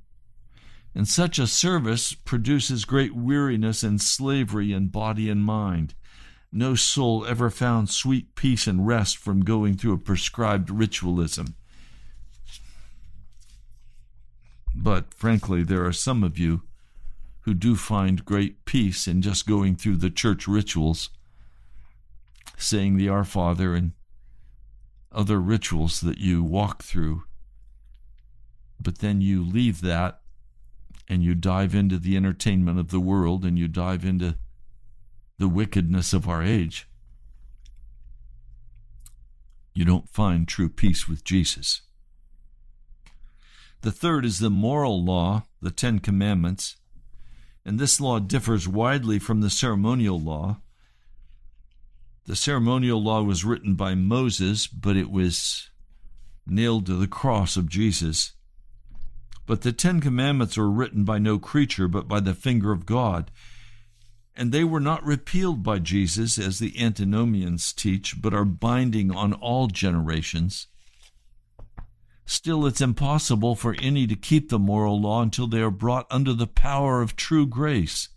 And 0.94 1.08
such 1.08 1.40
a 1.40 1.48
service 1.48 2.14
produces 2.14 2.84
great 2.84 3.14
weariness 3.14 3.82
and 3.82 4.00
slavery 4.00 4.72
in 4.72 4.86
body 4.86 5.28
and 5.28 5.44
mind. 5.44 5.94
No 6.52 6.76
soul 6.76 7.26
ever 7.26 7.50
found 7.50 7.90
sweet 7.90 8.36
peace 8.36 8.68
and 8.68 8.86
rest 8.86 9.16
from 9.16 9.44
going 9.44 9.76
through 9.76 9.94
a 9.94 9.98
prescribed 9.98 10.70
ritualism. 10.70 11.56
But 14.72 15.12
frankly, 15.12 15.64
there 15.64 15.84
are 15.84 15.92
some 15.92 16.22
of 16.22 16.38
you 16.38 16.62
who 17.40 17.54
do 17.54 17.74
find 17.74 18.24
great 18.24 18.64
peace 18.64 19.08
in 19.08 19.22
just 19.22 19.48
going 19.48 19.74
through 19.74 19.96
the 19.96 20.10
church 20.10 20.46
rituals, 20.46 21.10
saying 22.56 22.96
the 22.96 23.08
Our 23.08 23.24
Father 23.24 23.74
and 23.74 23.92
other 25.10 25.40
rituals 25.40 26.00
that 26.00 26.18
you 26.18 26.44
walk 26.44 26.84
through. 26.84 27.24
But 28.80 28.98
then 28.98 29.20
you 29.20 29.42
leave 29.42 29.80
that 29.80 30.20
and 31.08 31.22
you 31.22 31.34
dive 31.34 31.74
into 31.74 31.98
the 31.98 32.16
entertainment 32.16 32.78
of 32.78 32.90
the 32.90 33.00
world 33.00 33.44
and 33.44 33.58
you 33.58 33.68
dive 33.68 34.04
into 34.04 34.36
the 35.38 35.48
wickedness 35.48 36.12
of 36.12 36.28
our 36.28 36.42
age, 36.42 36.88
you 39.74 39.84
don't 39.84 40.08
find 40.08 40.46
true 40.46 40.68
peace 40.68 41.08
with 41.08 41.24
Jesus. 41.24 41.82
The 43.80 43.92
third 43.92 44.24
is 44.24 44.38
the 44.38 44.50
moral 44.50 45.04
law, 45.04 45.44
the 45.60 45.72
Ten 45.72 45.98
Commandments, 45.98 46.76
and 47.66 47.78
this 47.78 48.00
law 48.00 48.18
differs 48.18 48.68
widely 48.68 49.18
from 49.18 49.40
the 49.40 49.50
ceremonial 49.50 50.20
law. 50.20 50.60
The 52.26 52.36
ceremonial 52.36 53.02
law 53.02 53.22
was 53.22 53.44
written 53.44 53.74
by 53.74 53.94
Moses, 53.94 54.66
but 54.66 54.96
it 54.96 55.10
was 55.10 55.70
nailed 56.46 56.86
to 56.86 56.94
the 56.94 57.08
cross 57.08 57.56
of 57.56 57.68
Jesus. 57.68 58.32
But 59.46 59.62
the 59.62 59.72
Ten 59.72 60.00
Commandments 60.00 60.56
were 60.56 60.70
written 60.70 61.04
by 61.04 61.18
no 61.18 61.38
creature, 61.38 61.88
but 61.88 62.08
by 62.08 62.20
the 62.20 62.34
finger 62.34 62.72
of 62.72 62.86
God. 62.86 63.30
And 64.34 64.50
they 64.50 64.64
were 64.64 64.80
not 64.80 65.04
repealed 65.04 65.62
by 65.62 65.78
Jesus, 65.78 66.38
as 66.38 66.58
the 66.58 66.80
antinomians 66.82 67.72
teach, 67.72 68.20
but 68.20 68.34
are 68.34 68.44
binding 68.44 69.10
on 69.10 69.32
all 69.32 69.66
generations. 69.68 70.66
Still, 72.26 72.66
it's 72.66 72.80
impossible 72.80 73.54
for 73.54 73.76
any 73.78 74.06
to 74.06 74.16
keep 74.16 74.48
the 74.48 74.58
moral 74.58 75.00
law 75.00 75.22
until 75.22 75.46
they 75.46 75.60
are 75.60 75.70
brought 75.70 76.06
under 76.10 76.32
the 76.32 76.46
power 76.46 77.02
of 77.02 77.16
true 77.16 77.46
grace. 77.46 78.08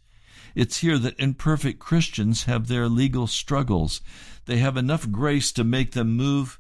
It's 0.56 0.78
here 0.78 0.98
that 0.98 1.20
imperfect 1.20 1.80
Christians 1.80 2.46
have 2.46 2.68
their 2.68 2.88
legal 2.88 3.28
struggles. 3.28 4.02
They 4.46 4.58
have 4.58 4.78
enough 4.78 5.12
grace 5.12 5.52
to 5.52 5.63
make 5.63 5.92
them 5.92 6.16
move 6.16 6.58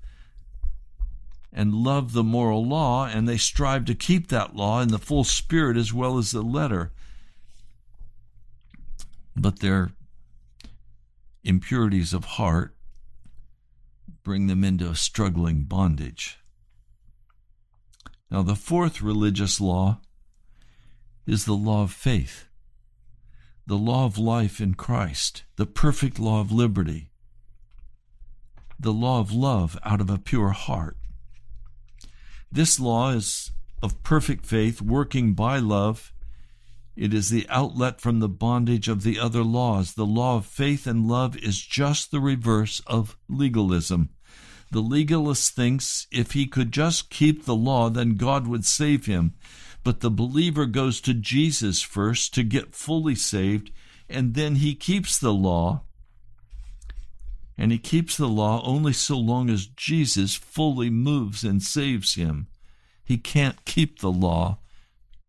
and 1.51 1.73
love 1.73 2.13
the 2.13 2.23
moral 2.23 2.65
law, 2.65 3.07
and 3.07 3.27
they 3.27 3.37
strive 3.37 3.85
to 3.85 3.95
keep 3.95 4.27
that 4.27 4.55
law 4.55 4.81
in 4.81 4.89
the 4.89 4.99
full 4.99 5.23
spirit 5.23 5.77
as 5.77 5.93
well 5.93 6.17
as 6.17 6.31
the 6.31 6.41
letter. 6.41 6.91
But 9.35 9.59
their 9.59 9.91
impurities 11.43 12.13
of 12.13 12.25
heart 12.25 12.75
bring 14.23 14.47
them 14.47 14.63
into 14.63 14.89
a 14.89 14.95
struggling 14.95 15.63
bondage. 15.63 16.37
Now, 18.29 18.41
the 18.41 18.55
fourth 18.55 19.01
religious 19.01 19.61
law 19.61 20.01
is 21.25 21.45
the 21.45 21.53
law 21.53 21.83
of 21.83 21.93
faith, 21.93 22.45
the 23.65 23.77
law 23.77 24.05
of 24.05 24.17
life 24.17 24.59
in 24.59 24.73
Christ, 24.73 25.43
the 25.55 25.65
perfect 25.65 26.19
law 26.19 26.41
of 26.41 26.51
liberty, 26.51 27.09
the 28.77 28.93
law 28.93 29.21
of 29.21 29.31
love 29.31 29.79
out 29.83 30.01
of 30.01 30.09
a 30.09 30.17
pure 30.17 30.49
heart. 30.49 30.96
This 32.51 32.79
law 32.79 33.11
is 33.11 33.51
of 33.81 34.01
perfect 34.03 34.45
faith, 34.45 34.81
working 34.81 35.33
by 35.33 35.59
love. 35.59 36.13
It 36.95 37.13
is 37.13 37.29
the 37.29 37.45
outlet 37.49 38.01
from 38.01 38.19
the 38.19 38.29
bondage 38.29 38.87
of 38.87 39.03
the 39.03 39.19
other 39.19 39.43
laws. 39.43 39.93
The 39.93 40.05
law 40.05 40.37
of 40.37 40.45
faith 40.45 40.87
and 40.87 41.07
love 41.07 41.37
is 41.37 41.61
just 41.61 42.09
the 42.09 42.19
reverse 42.19 42.81
of 42.87 43.15
legalism. 43.29 44.09
The 44.71 44.81
legalist 44.81 45.55
thinks 45.55 46.07
if 46.11 46.31
he 46.31 46.47
could 46.47 46.71
just 46.71 47.09
keep 47.09 47.45
the 47.45 47.55
law, 47.55 47.89
then 47.89 48.15
God 48.15 48.47
would 48.47 48.65
save 48.65 49.05
him. 49.05 49.33
But 49.83 49.99
the 49.99 50.11
believer 50.11 50.65
goes 50.65 50.99
to 51.01 51.13
Jesus 51.13 51.81
first 51.81 52.33
to 52.33 52.43
get 52.43 52.75
fully 52.75 53.15
saved, 53.15 53.71
and 54.09 54.33
then 54.33 54.55
he 54.55 54.75
keeps 54.75 55.17
the 55.17 55.33
law. 55.33 55.83
And 57.57 57.71
he 57.71 57.79
keeps 57.79 58.17
the 58.17 58.27
law 58.27 58.61
only 58.63 58.93
so 58.93 59.17
long 59.17 59.49
as 59.49 59.65
Jesus 59.65 60.35
fully 60.35 60.89
moves 60.89 61.43
and 61.43 61.61
saves 61.61 62.13
him. 62.13 62.47
He 63.03 63.17
can't 63.17 63.65
keep 63.65 63.99
the 63.99 64.11
law 64.11 64.59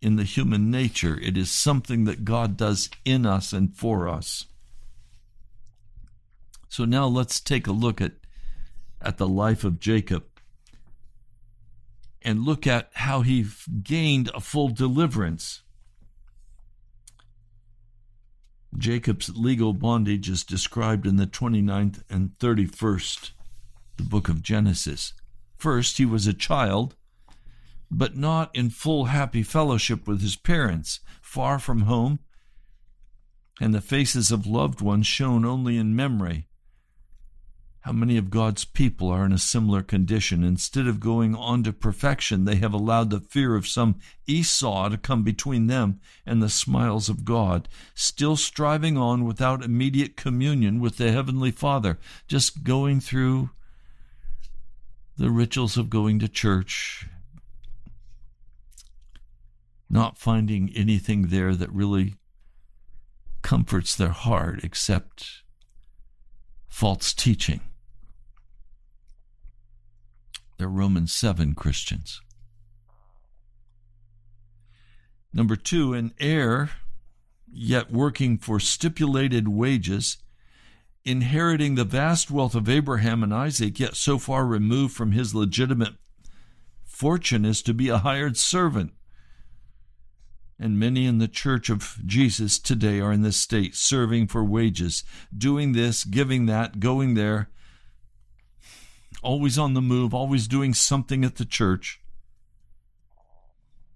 in 0.03 0.17
the 0.17 0.25
human 0.25 0.71
nature. 0.71 1.19
It 1.21 1.37
is 1.37 1.51
something 1.51 2.05
that 2.05 2.25
God 2.25 2.57
does 2.57 2.91
in 3.05 3.25
us 3.25 3.53
and 3.53 3.75
for 3.75 4.09
us. 4.09 4.47
So 6.69 6.85
now 6.85 7.07
let's 7.07 7.41
take 7.41 7.67
a 7.67 7.73
look 7.73 8.01
at, 8.01 8.13
at 9.01 9.17
the 9.17 9.29
life 9.29 9.65
of 9.65 9.81
Jacob 9.81 10.25
and 12.23 12.45
look 12.45 12.67
at 12.67 12.91
how 12.95 13.23
he 13.23 13.47
gained 13.83 14.31
a 14.35 14.41
full 14.41 14.69
deliverance. 14.69 15.63
Jacob's 18.77 19.31
legal 19.31 19.73
bondage 19.73 20.29
is 20.29 20.45
described 20.45 21.07
in 21.07 21.17
the 21.17 21.27
29th 21.27 22.03
and 22.11 22.31
31st, 22.39 23.31
the 23.97 24.03
book 24.03 24.29
of 24.29 24.43
Genesis. 24.43 25.15
First, 25.57 25.99
he 25.99 26.05
was 26.05 26.27
a 26.27 26.35
child, 26.35 26.95
but 27.91 28.17
not 28.17 28.55
in 28.55 28.71
full 28.71 29.07
happy 29.07 29.43
fellowship 29.43 30.07
with 30.07 30.21
his 30.21 30.37
parents, 30.37 31.01
far 31.21 31.59
from 31.59 31.83
home, 31.83 32.19
and 33.61 33.75
the 33.75 33.81
faces 33.81 34.31
of 34.31 34.47
loved 34.47 34.81
ones 34.81 35.07
shown 35.07 35.45
only 35.45 35.77
in 35.77 35.97
memory. 35.97 36.47
How 37.83 37.93
many 37.93 38.17
of 38.17 38.31
God's 38.31 38.65
people 38.65 39.09
are 39.09 39.25
in 39.25 39.33
a 39.33 39.39
similar 39.39 39.83
condition? 39.83 40.43
Instead 40.43 40.87
of 40.87 41.01
going 41.01 41.35
on 41.35 41.63
to 41.63 41.73
perfection, 41.73 42.45
they 42.45 42.57
have 42.57 42.73
allowed 42.73 43.11
the 43.11 43.21
fear 43.21 43.55
of 43.55 43.69
some 43.69 43.97
Esau 44.27 44.89
to 44.89 44.99
come 44.99 45.23
between 45.23 45.69
them 45.69 46.01
and 46.27 46.43
the 46.43 46.51
smiles 46.51 47.09
of 47.09 47.25
God, 47.25 47.69
still 47.95 48.37
striving 48.37 48.99
on 48.99 49.25
without 49.25 49.65
immediate 49.65 50.17
communion 50.17 50.81
with 50.81 50.97
the 50.97 51.13
Heavenly 51.13 51.51
Father, 51.51 51.99
just 52.27 52.65
going 52.65 53.01
through 53.01 53.51
the 55.17 55.31
rituals 55.31 55.77
of 55.77 55.89
going 55.89 56.19
to 56.19 56.29
church, 56.29 57.07
not 59.89 60.19
finding 60.19 60.71
anything 60.75 61.29
there 61.29 61.55
that 61.55 61.73
really 61.73 62.17
comforts 63.43 63.95
their 63.95 64.11
heart 64.11 64.61
except 64.63 65.43
false 66.69 67.13
teaching. 67.13 67.61
They're 70.59 70.69
Romans 70.69 71.15
7 71.15 71.55
Christians. 71.55 72.21
Number 75.33 75.57
two, 75.57 75.93
an 75.93 76.13
heir, 76.19 76.71
yet 77.47 77.93
working 77.93 78.39
for 78.39 78.59
stipulated 78.59 79.49
wages, 79.49 80.19
inheriting 81.05 81.75
the 81.75 81.85
vast 81.85 82.31
wealth 82.31 82.55
of 82.55 82.69
Abraham 82.69 83.23
and 83.23 83.33
Isaac, 83.33 83.79
yet 83.79 83.95
so 83.95 84.19
far 84.19 84.47
removed 84.47 84.95
from 84.95 85.13
his 85.13 85.35
legitimate 85.35 85.95
fortune 86.85 87.45
as 87.45 87.63
to 87.63 87.73
be 87.73 87.89
a 87.89 87.99
hired 87.99 88.37
servant. 88.37 88.93
And 90.59 90.79
many 90.79 91.07
in 91.07 91.19
the 91.19 91.29
church 91.29 91.71
of 91.71 91.99
Jesus 92.05 92.59
today 92.59 93.01
are 93.01 93.13
in 93.13 93.23
this 93.23 93.37
state, 93.37 93.77
serving 93.77 94.27
for 94.27 94.45
wages, 94.45 95.05
doing 95.37 95.73
this, 95.73 96.05
giving 96.05 96.47
that, 96.47 96.81
going 96.81 97.15
there, 97.15 97.49
always 99.23 99.57
on 99.57 99.75
the 99.75 99.83
move, 99.83 100.13
always 100.13 100.49
doing 100.49 100.75
something 100.75 101.25
at 101.25 101.37
the 101.37 101.45
church. 101.45 102.01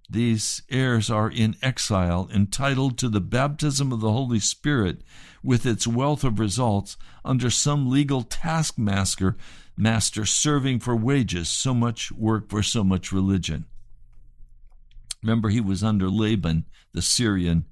These 0.08 0.62
heirs 0.68 1.10
are 1.10 1.30
in 1.30 1.56
exile, 1.62 2.28
entitled 2.32 2.98
to 2.98 3.08
the 3.08 3.20
baptism 3.20 3.92
of 3.92 4.00
the 4.00 4.12
Holy 4.12 4.40
Spirit 4.40 4.98
with 5.42 5.64
its 5.64 5.86
wealth 5.86 6.22
of 6.22 6.38
results 6.38 6.96
under 7.24 7.48
some 7.48 7.88
legal 7.88 8.22
taskmaster 8.22 9.36
master 9.76 10.26
serving 10.26 10.80
for 10.80 10.94
wages, 10.94 11.48
so 11.48 11.72
much 11.72 12.12
work 12.12 12.50
for 12.50 12.62
so 12.62 12.84
much 12.84 13.10
religion. 13.10 13.64
Remember, 15.22 15.48
he 15.48 15.60
was 15.60 15.84
under 15.84 16.10
Laban, 16.10 16.66
the 16.92 17.02
Syrian. 17.02 17.66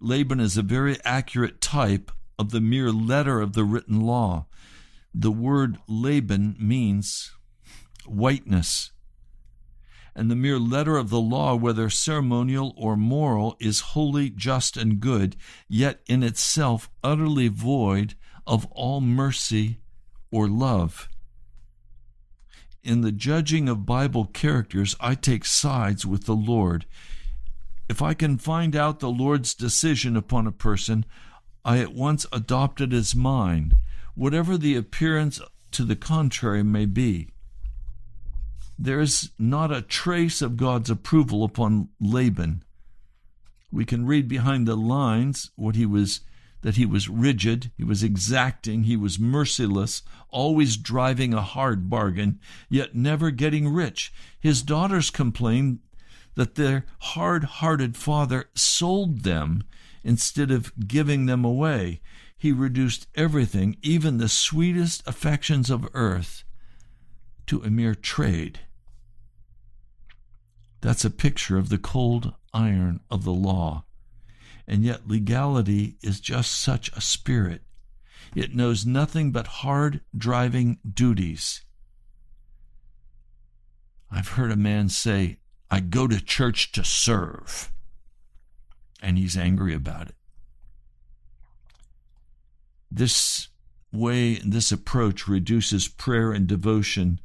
Laban 0.00 0.40
is 0.40 0.56
a 0.56 0.62
very 0.62 0.98
accurate 1.04 1.60
type 1.60 2.10
of 2.38 2.50
the 2.50 2.60
mere 2.60 2.90
letter 2.90 3.40
of 3.40 3.52
the 3.52 3.64
written 3.64 4.00
law. 4.00 4.46
The 5.14 5.30
word 5.30 5.78
Laban 5.86 6.56
means 6.58 7.32
whiteness. 8.06 8.90
And 10.16 10.30
the 10.30 10.36
mere 10.36 10.58
letter 10.58 10.96
of 10.96 11.10
the 11.10 11.20
law, 11.20 11.54
whether 11.56 11.90
ceremonial 11.90 12.72
or 12.76 12.96
moral, 12.96 13.56
is 13.60 13.80
holy, 13.80 14.30
just, 14.30 14.76
and 14.76 15.00
good, 15.00 15.36
yet 15.68 16.00
in 16.06 16.22
itself 16.22 16.88
utterly 17.02 17.48
void 17.48 18.14
of 18.46 18.66
all 18.72 19.00
mercy 19.00 19.80
or 20.30 20.48
love 20.48 21.08
in 22.84 23.00
the 23.00 23.12
judging 23.12 23.68
of 23.68 23.86
Bible 23.86 24.26
characters, 24.26 24.94
I 25.00 25.14
take 25.14 25.44
sides 25.44 26.04
with 26.04 26.24
the 26.24 26.34
Lord. 26.34 26.86
If 27.88 28.02
I 28.02 28.14
can 28.14 28.38
find 28.38 28.76
out 28.76 29.00
the 29.00 29.10
Lord's 29.10 29.54
decision 29.54 30.16
upon 30.16 30.46
a 30.46 30.52
person, 30.52 31.04
I 31.64 31.78
at 31.78 31.94
once 31.94 32.26
adopt 32.32 32.80
it 32.80 32.92
as 32.92 33.14
mine, 33.14 33.72
whatever 34.14 34.58
the 34.58 34.76
appearance 34.76 35.40
to 35.72 35.84
the 35.84 35.96
contrary 35.96 36.62
may 36.62 36.86
be. 36.86 37.30
There 38.78 39.00
is 39.00 39.30
not 39.38 39.72
a 39.72 39.82
trace 39.82 40.42
of 40.42 40.56
God's 40.56 40.90
approval 40.90 41.44
upon 41.44 41.88
Laban. 42.00 42.64
We 43.72 43.84
can 43.84 44.06
read 44.06 44.28
behind 44.28 44.66
the 44.66 44.76
lines 44.76 45.50
what 45.56 45.74
he 45.74 45.86
was 45.86 46.20
that 46.64 46.76
he 46.76 46.86
was 46.86 47.10
rigid, 47.10 47.70
he 47.76 47.84
was 47.84 48.02
exacting, 48.02 48.84
he 48.84 48.96
was 48.96 49.18
merciless, 49.18 50.00
always 50.30 50.78
driving 50.78 51.34
a 51.34 51.42
hard 51.42 51.90
bargain, 51.90 52.40
yet 52.70 52.94
never 52.94 53.30
getting 53.30 53.68
rich. 53.68 54.10
His 54.40 54.62
daughters 54.62 55.10
complained 55.10 55.80
that 56.36 56.54
their 56.54 56.86
hard 57.00 57.44
hearted 57.44 57.98
father 57.98 58.46
sold 58.54 59.24
them 59.24 59.64
instead 60.02 60.50
of 60.50 60.72
giving 60.88 61.26
them 61.26 61.44
away. 61.44 62.00
He 62.38 62.50
reduced 62.50 63.08
everything, 63.14 63.76
even 63.82 64.16
the 64.16 64.30
sweetest 64.30 65.06
affections 65.06 65.68
of 65.68 65.86
earth, 65.92 66.44
to 67.46 67.62
a 67.62 67.68
mere 67.68 67.94
trade. 67.94 68.60
That's 70.80 71.04
a 71.04 71.10
picture 71.10 71.58
of 71.58 71.68
the 71.68 71.76
cold 71.76 72.32
iron 72.54 73.00
of 73.10 73.24
the 73.24 73.34
law 73.34 73.83
and 74.66 74.82
yet 74.82 75.08
legality 75.08 75.96
is 76.02 76.20
just 76.20 76.52
such 76.52 76.90
a 76.96 77.00
spirit. 77.00 77.62
It 78.34 78.54
knows 78.54 78.86
nothing 78.86 79.30
but 79.30 79.46
hard 79.46 80.00
driving 80.16 80.78
duties. 80.88 81.62
I've 84.10 84.28
heard 84.28 84.50
a 84.50 84.56
man 84.56 84.88
say, 84.88 85.38
I 85.70 85.80
go 85.80 86.06
to 86.06 86.20
church 86.20 86.72
to 86.72 86.84
serve, 86.84 87.72
and 89.02 89.18
he's 89.18 89.36
angry 89.36 89.74
about 89.74 90.08
it. 90.08 90.14
This 92.90 93.48
way, 93.92 94.34
this 94.34 94.70
approach 94.70 95.26
reduces 95.26 95.88
prayer 95.88 96.32
and 96.32 96.46
devotion 96.46 97.20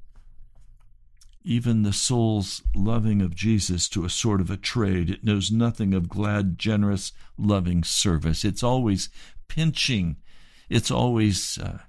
even 1.50 1.82
the 1.82 1.92
soul's 1.92 2.62
loving 2.76 3.24
of 3.24 3.34
Jesus 3.34 3.90
to 3.90 4.06
a 4.06 4.10
sort 4.10 4.40
of 4.40 4.52
a 4.52 4.56
trade. 4.56 5.10
It 5.10 5.24
knows 5.24 5.52
nothing 5.52 5.96
of 5.96 6.08
glad, 6.08 6.60
generous, 6.60 7.12
loving 7.40 7.84
service. 7.84 8.46
It's 8.46 8.62
always 8.62 9.10
pinching. 9.48 10.18
It's 10.70 10.92
always 10.92 11.58
uh, 11.58 11.80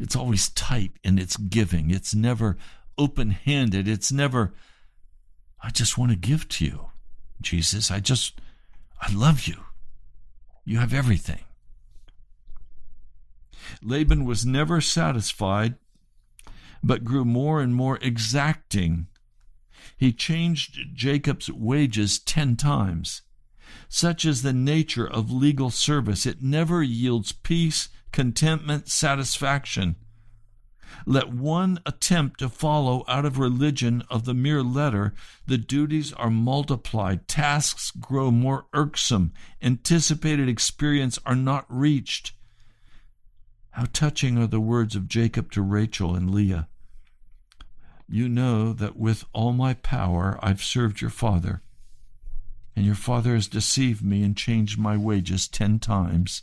it's 0.00 0.16
always 0.16 0.48
tight 0.48 0.90
in 1.04 1.20
its 1.20 1.36
giving. 1.36 1.92
It's 1.92 2.16
never 2.16 2.56
open-handed. 2.98 3.86
It's 3.86 4.10
never 4.10 4.52
I 5.62 5.70
just 5.70 5.96
want 5.96 6.10
to 6.10 6.16
give 6.16 6.48
to 6.48 6.64
you, 6.64 6.86
Jesus. 7.40 7.92
I 7.92 8.00
just 8.00 8.40
I 9.00 9.12
love 9.12 9.46
you. 9.46 9.58
You 10.64 10.80
have 10.80 10.92
everything. 10.92 11.44
Laban 13.80 14.24
was 14.24 14.44
never 14.44 14.80
satisfied 14.80 15.76
but 16.86 17.04
grew 17.04 17.24
more 17.24 17.60
and 17.60 17.74
more 17.74 17.98
exacting. 18.00 19.08
He 19.96 20.12
changed 20.12 20.78
Jacob's 20.94 21.50
wages 21.50 22.18
ten 22.18 22.56
times. 22.56 23.22
Such 23.88 24.24
is 24.24 24.42
the 24.42 24.52
nature 24.52 25.06
of 25.06 25.30
legal 25.30 25.70
service. 25.70 26.26
It 26.26 26.42
never 26.42 26.82
yields 26.82 27.32
peace, 27.32 27.88
contentment, 28.12 28.88
satisfaction. 28.88 29.96
Let 31.04 31.32
one 31.32 31.80
attempt 31.84 32.38
to 32.40 32.48
follow 32.48 33.04
out 33.08 33.24
of 33.24 33.38
religion 33.38 34.02
of 34.08 34.24
the 34.24 34.34
mere 34.34 34.62
letter, 34.62 35.14
the 35.46 35.58
duties 35.58 36.12
are 36.12 36.30
multiplied, 36.30 37.26
tasks 37.26 37.90
grow 37.90 38.30
more 38.30 38.66
irksome, 38.72 39.32
anticipated 39.60 40.48
experience 40.48 41.18
are 41.26 41.34
not 41.34 41.66
reached. 41.68 42.32
How 43.70 43.86
touching 43.92 44.38
are 44.38 44.46
the 44.46 44.60
words 44.60 44.96
of 44.96 45.08
Jacob 45.08 45.50
to 45.52 45.62
Rachel 45.62 46.14
and 46.14 46.30
Leah. 46.30 46.68
You 48.08 48.28
know 48.28 48.72
that 48.72 48.96
with 48.96 49.24
all 49.32 49.52
my 49.52 49.74
power 49.74 50.38
I've 50.42 50.62
served 50.62 51.00
your 51.00 51.10
father, 51.10 51.62
and 52.74 52.84
your 52.84 52.94
father 52.94 53.34
has 53.34 53.48
deceived 53.48 54.02
me 54.04 54.22
and 54.22 54.36
changed 54.36 54.78
my 54.78 54.96
wages 54.96 55.48
ten 55.48 55.78
times. 55.78 56.42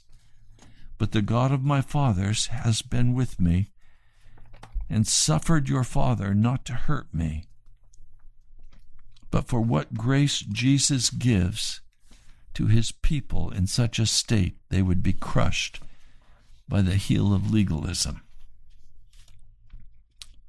But 0.98 1.12
the 1.12 1.22
God 1.22 1.52
of 1.52 1.64
my 1.64 1.82
fathers 1.82 2.48
has 2.48 2.82
been 2.82 3.14
with 3.14 3.40
me 3.40 3.70
and 4.90 5.08
suffered 5.08 5.70
your 5.70 5.84
father 5.84 6.34
not 6.34 6.66
to 6.66 6.74
hurt 6.74 7.14
me. 7.14 7.46
But 9.32 9.48
for 9.48 9.62
what 9.62 9.96
grace 9.96 10.40
Jesus 10.40 11.10
gives 11.10 11.82
to 12.54 12.68
his 12.68 12.92
people 12.92 13.50
in 13.50 13.68
such 13.68 13.98
a 13.98 14.06
state, 14.06 14.58
they 14.70 14.82
would 14.82 15.02
be 15.02 15.14
crushed 15.14 15.82
by 16.68 16.82
the 16.82 16.96
heel 16.96 17.34
of 17.34 17.52
legalism. 17.52 18.22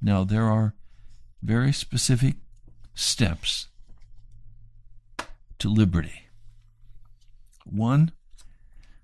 Now, 0.01 0.23
there 0.23 0.45
are 0.45 0.75
very 1.45 1.71
specific 1.71 2.35
steps 2.95 3.67
to 5.59 5.69
liberty. 5.69 6.23
One, 7.65 8.11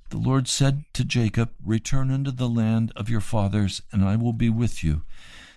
the 0.09 0.17
Lord 0.17 0.47
said 0.47 0.83
to 0.93 1.05
Jacob, 1.05 1.51
Return 1.63 2.09
unto 2.09 2.31
the 2.31 2.49
land 2.49 2.91
of 2.95 3.09
your 3.09 3.21
fathers, 3.21 3.83
and 3.91 4.03
I 4.03 4.15
will 4.15 4.33
be 4.33 4.49
with 4.49 4.83
you. 4.83 5.03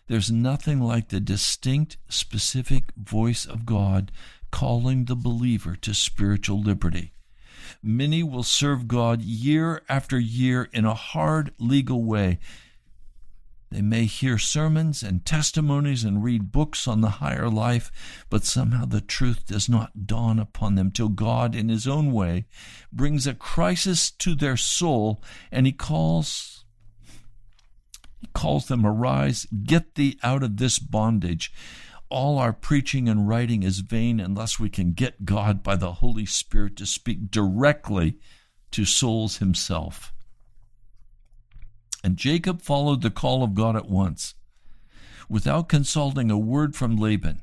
There's 0.08 0.30
nothing 0.30 0.80
like 0.80 1.08
the 1.08 1.20
distinct, 1.20 1.96
specific 2.08 2.92
voice 2.96 3.46
of 3.46 3.64
God 3.64 4.12
calling 4.50 5.06
the 5.06 5.16
believer 5.16 5.76
to 5.76 5.94
spiritual 5.94 6.60
liberty. 6.60 7.14
Many 7.82 8.22
will 8.22 8.42
serve 8.42 8.86
God 8.86 9.22
year 9.22 9.82
after 9.88 10.18
year 10.18 10.68
in 10.72 10.84
a 10.84 10.94
hard 10.94 11.52
legal 11.58 12.04
way. 12.04 12.38
They 13.74 13.82
may 13.82 14.04
hear 14.04 14.38
sermons 14.38 15.02
and 15.02 15.26
testimonies 15.26 16.04
and 16.04 16.22
read 16.22 16.52
books 16.52 16.86
on 16.86 17.00
the 17.00 17.18
higher 17.18 17.50
life, 17.50 17.90
but 18.30 18.44
somehow 18.44 18.84
the 18.84 19.00
truth 19.00 19.46
does 19.46 19.68
not 19.68 20.06
dawn 20.06 20.38
upon 20.38 20.76
them 20.76 20.92
till 20.92 21.08
God, 21.08 21.56
in 21.56 21.70
His 21.70 21.88
own 21.88 22.12
way, 22.12 22.46
brings 22.92 23.26
a 23.26 23.34
crisis 23.34 24.12
to 24.12 24.36
their 24.36 24.56
soul 24.56 25.20
and 25.50 25.66
He 25.66 25.72
calls. 25.72 26.64
He 28.20 28.28
calls 28.32 28.68
them, 28.68 28.86
Arise, 28.86 29.48
get 29.64 29.96
thee 29.96 30.20
out 30.22 30.44
of 30.44 30.58
this 30.58 30.78
bondage 30.78 31.52
all 32.10 32.38
our 32.38 32.52
preaching 32.52 33.08
and 33.08 33.26
writing 33.26 33.64
is 33.64 33.80
vain 33.80 34.20
unless 34.20 34.60
we 34.60 34.70
can 34.70 34.92
get 34.92 35.24
God 35.24 35.64
by 35.64 35.74
the 35.74 35.94
Holy 35.94 36.26
Spirit 36.26 36.76
to 36.76 36.86
speak 36.86 37.28
directly 37.28 38.18
to 38.70 38.84
souls 38.84 39.38
himself. 39.38 40.13
And 42.04 42.18
Jacob 42.18 42.60
followed 42.60 43.00
the 43.00 43.10
call 43.10 43.42
of 43.42 43.54
God 43.54 43.76
at 43.76 43.88
once, 43.88 44.34
without 45.26 45.70
consulting 45.70 46.30
a 46.30 46.36
word 46.38 46.76
from 46.76 46.96
Laban. 46.96 47.40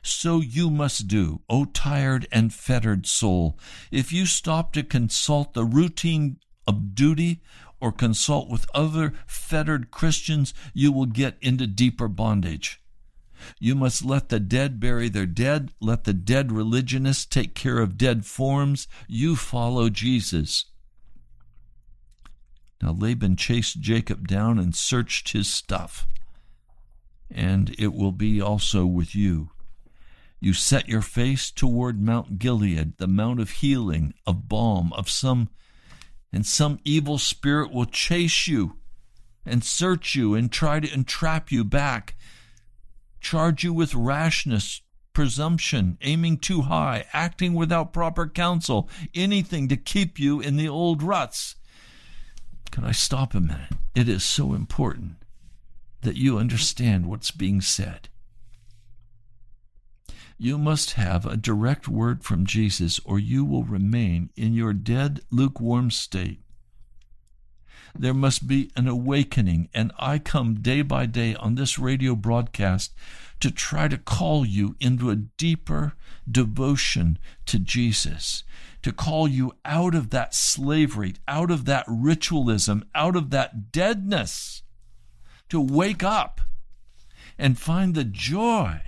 So 0.00 0.40
you 0.40 0.70
must 0.70 1.06
do, 1.06 1.42
O 1.50 1.66
tired 1.66 2.26
and 2.32 2.52
fettered 2.52 3.06
soul. 3.06 3.58
If 3.92 4.10
you 4.10 4.24
stop 4.24 4.72
to 4.72 4.82
consult 4.82 5.52
the 5.52 5.66
routine 5.66 6.38
of 6.66 6.94
duty 6.94 7.42
or 7.78 7.92
consult 7.92 8.48
with 8.48 8.66
other 8.72 9.12
fettered 9.26 9.90
Christians, 9.90 10.54
you 10.72 10.90
will 10.90 11.04
get 11.04 11.36
into 11.42 11.66
deeper 11.66 12.08
bondage. 12.08 12.80
You 13.60 13.74
must 13.74 14.02
let 14.02 14.30
the 14.30 14.40
dead 14.40 14.80
bury 14.80 15.10
their 15.10 15.26
dead. 15.26 15.72
Let 15.78 16.04
the 16.04 16.14
dead 16.14 16.52
religionists 16.52 17.26
take 17.26 17.54
care 17.54 17.80
of 17.80 17.98
dead 17.98 18.24
forms. 18.24 18.88
You 19.06 19.36
follow 19.36 19.90
Jesus. 19.90 20.64
Now 22.82 22.92
Laban 22.92 23.36
chased 23.36 23.80
Jacob 23.80 24.28
down 24.28 24.58
and 24.58 24.74
searched 24.74 25.30
his 25.30 25.48
stuff. 25.48 26.06
And 27.30 27.74
it 27.78 27.92
will 27.92 28.12
be 28.12 28.40
also 28.40 28.86
with 28.86 29.14
you. 29.14 29.50
You 30.40 30.52
set 30.52 30.88
your 30.88 31.02
face 31.02 31.50
toward 31.50 32.00
Mount 32.00 32.38
Gilead, 32.38 32.96
the 32.98 33.08
mount 33.08 33.40
of 33.40 33.50
healing, 33.50 34.14
of 34.26 34.48
balm, 34.48 34.92
of 34.92 35.10
some, 35.10 35.48
and 36.32 36.46
some 36.46 36.78
evil 36.84 37.18
spirit 37.18 37.72
will 37.72 37.86
chase 37.86 38.46
you 38.46 38.76
and 39.44 39.64
search 39.64 40.14
you 40.14 40.34
and 40.34 40.50
try 40.50 40.78
to 40.78 40.92
entrap 40.92 41.50
you 41.50 41.64
back 41.64 42.14
charge 43.20 43.64
you 43.64 43.72
with 43.72 43.94
rashness, 43.94 44.82
presumption, 45.12 45.98
aiming 46.02 46.38
too 46.38 46.62
high, 46.62 47.06
acting 47.12 47.54
without 47.54 47.92
proper 47.92 48.26
counsel, 48.28 48.88
anything 49.14 49.68
to 49.68 49.76
keep 49.76 50.18
you 50.18 50.40
in 50.40 50.56
the 50.56 50.68
old 50.68 51.02
ruts. 51.02 51.56
Can 52.70 52.84
I 52.84 52.92
stop 52.92 53.34
a 53.34 53.40
minute? 53.40 53.72
It 53.94 54.08
is 54.08 54.22
so 54.22 54.54
important 54.54 55.16
that 56.02 56.16
you 56.16 56.38
understand 56.38 57.06
what's 57.06 57.30
being 57.30 57.60
said. 57.60 58.08
You 60.38 60.56
must 60.56 60.92
have 60.92 61.26
a 61.26 61.36
direct 61.36 61.88
word 61.88 62.22
from 62.22 62.46
Jesus, 62.46 63.00
or 63.04 63.18
you 63.18 63.44
will 63.44 63.64
remain 63.64 64.30
in 64.36 64.54
your 64.54 64.72
dead, 64.72 65.20
lukewarm 65.30 65.90
state. 65.90 66.40
There 67.98 68.14
must 68.14 68.46
be 68.46 68.70
an 68.76 68.86
awakening. 68.86 69.68
And 69.74 69.90
I 69.98 70.20
come 70.20 70.60
day 70.60 70.82
by 70.82 71.06
day 71.06 71.34
on 71.34 71.56
this 71.56 71.78
radio 71.78 72.14
broadcast 72.14 72.94
to 73.40 73.50
try 73.50 73.88
to 73.88 73.98
call 73.98 74.46
you 74.46 74.76
into 74.78 75.10
a 75.10 75.16
deeper 75.16 75.94
devotion 76.30 77.18
to 77.46 77.58
Jesus, 77.58 78.44
to 78.82 78.92
call 78.92 79.26
you 79.26 79.52
out 79.64 79.94
of 79.94 80.10
that 80.10 80.34
slavery, 80.34 81.14
out 81.26 81.50
of 81.50 81.64
that 81.64 81.84
ritualism, 81.88 82.84
out 82.94 83.16
of 83.16 83.30
that 83.30 83.72
deadness, 83.72 84.62
to 85.48 85.60
wake 85.60 86.02
up 86.02 86.40
and 87.38 87.58
find 87.58 87.94
the 87.94 88.04
joy 88.04 88.80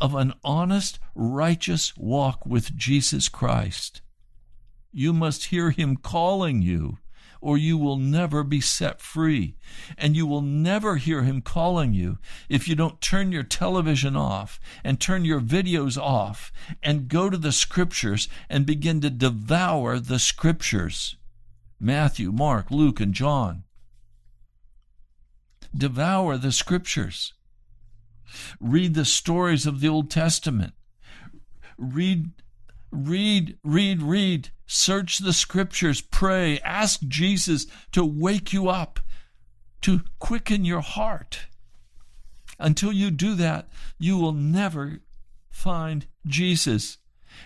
of 0.00 0.14
an 0.14 0.32
honest, 0.42 0.98
righteous 1.14 1.96
walk 1.96 2.46
with 2.46 2.76
Jesus 2.76 3.28
Christ. 3.28 4.00
You 4.92 5.12
must 5.12 5.46
hear 5.46 5.70
him 5.70 5.96
calling 5.96 6.62
you 6.62 6.98
or 7.40 7.56
you 7.56 7.78
will 7.78 7.96
never 7.96 8.42
be 8.42 8.60
set 8.60 9.00
free. 9.00 9.56
And 9.96 10.16
you 10.16 10.26
will 10.26 10.42
never 10.42 10.96
hear 10.96 11.22
him 11.22 11.40
calling 11.40 11.92
you 11.92 12.18
if 12.48 12.68
you 12.68 12.74
don't 12.74 13.00
turn 13.00 13.32
your 13.32 13.42
television 13.42 14.16
off 14.16 14.60
and 14.84 15.00
turn 15.00 15.24
your 15.24 15.40
videos 15.40 15.96
off 15.96 16.52
and 16.82 17.08
go 17.08 17.30
to 17.30 17.36
the 17.36 17.52
scriptures 17.52 18.28
and 18.48 18.66
begin 18.66 19.00
to 19.00 19.10
devour 19.10 19.98
the 19.98 20.18
scriptures 20.18 21.16
Matthew, 21.82 22.30
Mark, 22.30 22.70
Luke, 22.70 23.00
and 23.00 23.14
John. 23.14 23.64
Devour 25.74 26.36
the 26.36 26.52
scriptures. 26.52 27.32
Read 28.60 28.92
the 28.92 29.06
stories 29.06 29.64
of 29.64 29.80
the 29.80 29.88
Old 29.88 30.10
Testament. 30.10 30.74
Read 31.78 32.30
Read, 32.90 33.58
read, 33.62 34.02
read. 34.02 34.50
Search 34.66 35.18
the 35.18 35.32
scriptures. 35.32 36.00
Pray. 36.00 36.58
Ask 36.60 37.00
Jesus 37.06 37.66
to 37.92 38.04
wake 38.04 38.52
you 38.52 38.68
up, 38.68 39.00
to 39.82 40.02
quicken 40.18 40.64
your 40.64 40.80
heart. 40.80 41.46
Until 42.58 42.92
you 42.92 43.10
do 43.10 43.34
that, 43.36 43.68
you 43.98 44.18
will 44.18 44.32
never 44.32 45.00
find 45.50 46.06
Jesus, 46.26 46.98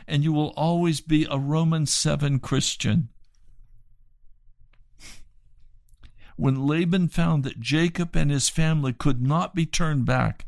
and 0.07 0.25
you 0.25 0.33
will 0.33 0.53
always 0.57 1.01
be 1.01 1.27
a 1.31 1.39
Romans 1.39 1.93
7 1.93 2.41
Christian. 2.41 3.11
When 6.37 6.67
Laban 6.67 7.09
found 7.09 7.45
that 7.45 7.61
Jacob 7.61 8.17
and 8.17 8.31
his 8.31 8.49
family 8.49 8.93
could 8.93 9.23
not 9.23 9.55
be 9.55 9.67
turned 9.67 10.05
back, 10.05 10.47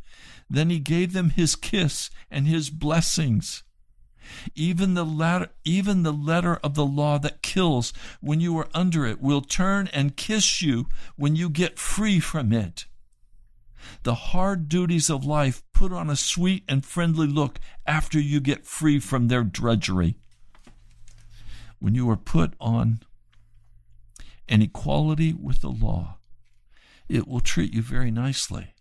then 0.50 0.68
he 0.68 0.80
gave 0.80 1.12
them 1.12 1.30
his 1.30 1.54
kiss 1.54 2.10
and 2.30 2.46
his 2.46 2.70
blessings. 2.70 3.62
Even 4.54 4.94
the 4.94 5.04
letter, 5.04 5.48
even 5.64 6.02
the 6.02 6.12
letter 6.12 6.56
of 6.56 6.74
the 6.74 6.86
law 6.86 7.18
that 7.18 7.42
kills 7.42 7.92
when 8.20 8.40
you 8.40 8.56
are 8.58 8.68
under 8.74 9.06
it 9.06 9.20
will 9.20 9.40
turn 9.40 9.88
and 9.92 10.16
kiss 10.16 10.62
you 10.62 10.86
when 11.16 11.36
you 11.36 11.48
get 11.48 11.78
free 11.78 12.20
from 12.20 12.52
it. 12.52 12.86
The 14.02 14.14
hard 14.14 14.68
duties 14.68 15.10
of 15.10 15.24
life 15.24 15.62
put 15.72 15.92
on 15.92 16.10
a 16.10 16.16
sweet 16.16 16.64
and 16.68 16.84
friendly 16.84 17.26
look 17.26 17.60
after 17.86 18.18
you 18.18 18.40
get 18.40 18.66
free 18.66 18.98
from 18.98 19.28
their 19.28 19.44
drudgery. 19.44 20.16
When 21.78 21.94
you 21.94 22.08
are 22.10 22.16
put 22.16 22.54
on 22.60 23.00
an 24.48 24.62
equality 24.62 25.32
with 25.32 25.60
the 25.60 25.70
law, 25.70 26.18
it 27.08 27.28
will 27.28 27.40
treat 27.40 27.74
you 27.74 27.82
very 27.82 28.10
nicely, 28.10 28.74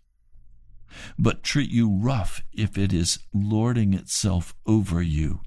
but 1.18 1.42
treat 1.42 1.70
you 1.70 1.90
rough 1.90 2.42
if 2.52 2.76
it 2.78 2.92
is 2.92 3.18
lording 3.32 3.94
itself 3.94 4.54
over 4.66 5.02
you. 5.02 5.40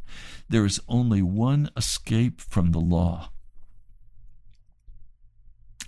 There 0.50 0.66
is 0.66 0.80
only 0.88 1.22
one 1.22 1.70
escape 1.78 2.42
from 2.42 2.72
the 2.72 2.80
law, 2.80 3.32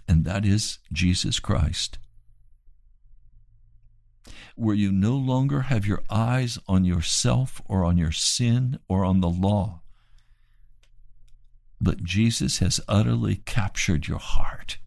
and 0.07 0.26
that 0.26 0.45
is 0.45 0.80
Jesus 0.91 1.39
Christ 1.39 1.97
where 4.55 4.76
you 4.76 4.91
no 4.91 5.16
longer 5.16 5.62
have 5.62 5.88
your 5.88 6.03
eyes 6.09 6.59
on 6.68 6.86
yourself 6.86 7.62
or 7.66 7.84
on 7.84 7.97
your 7.97 8.12
sin 8.12 8.80
or 8.88 9.03
on 9.03 9.22
the 9.22 9.30
law. 9.30 9.82
But 11.80 12.03
Jesus 12.03 12.59
has 12.59 12.80
utterly 12.88 13.38
captured 13.38 14.07
your 14.07 14.20
heart. 14.20 14.78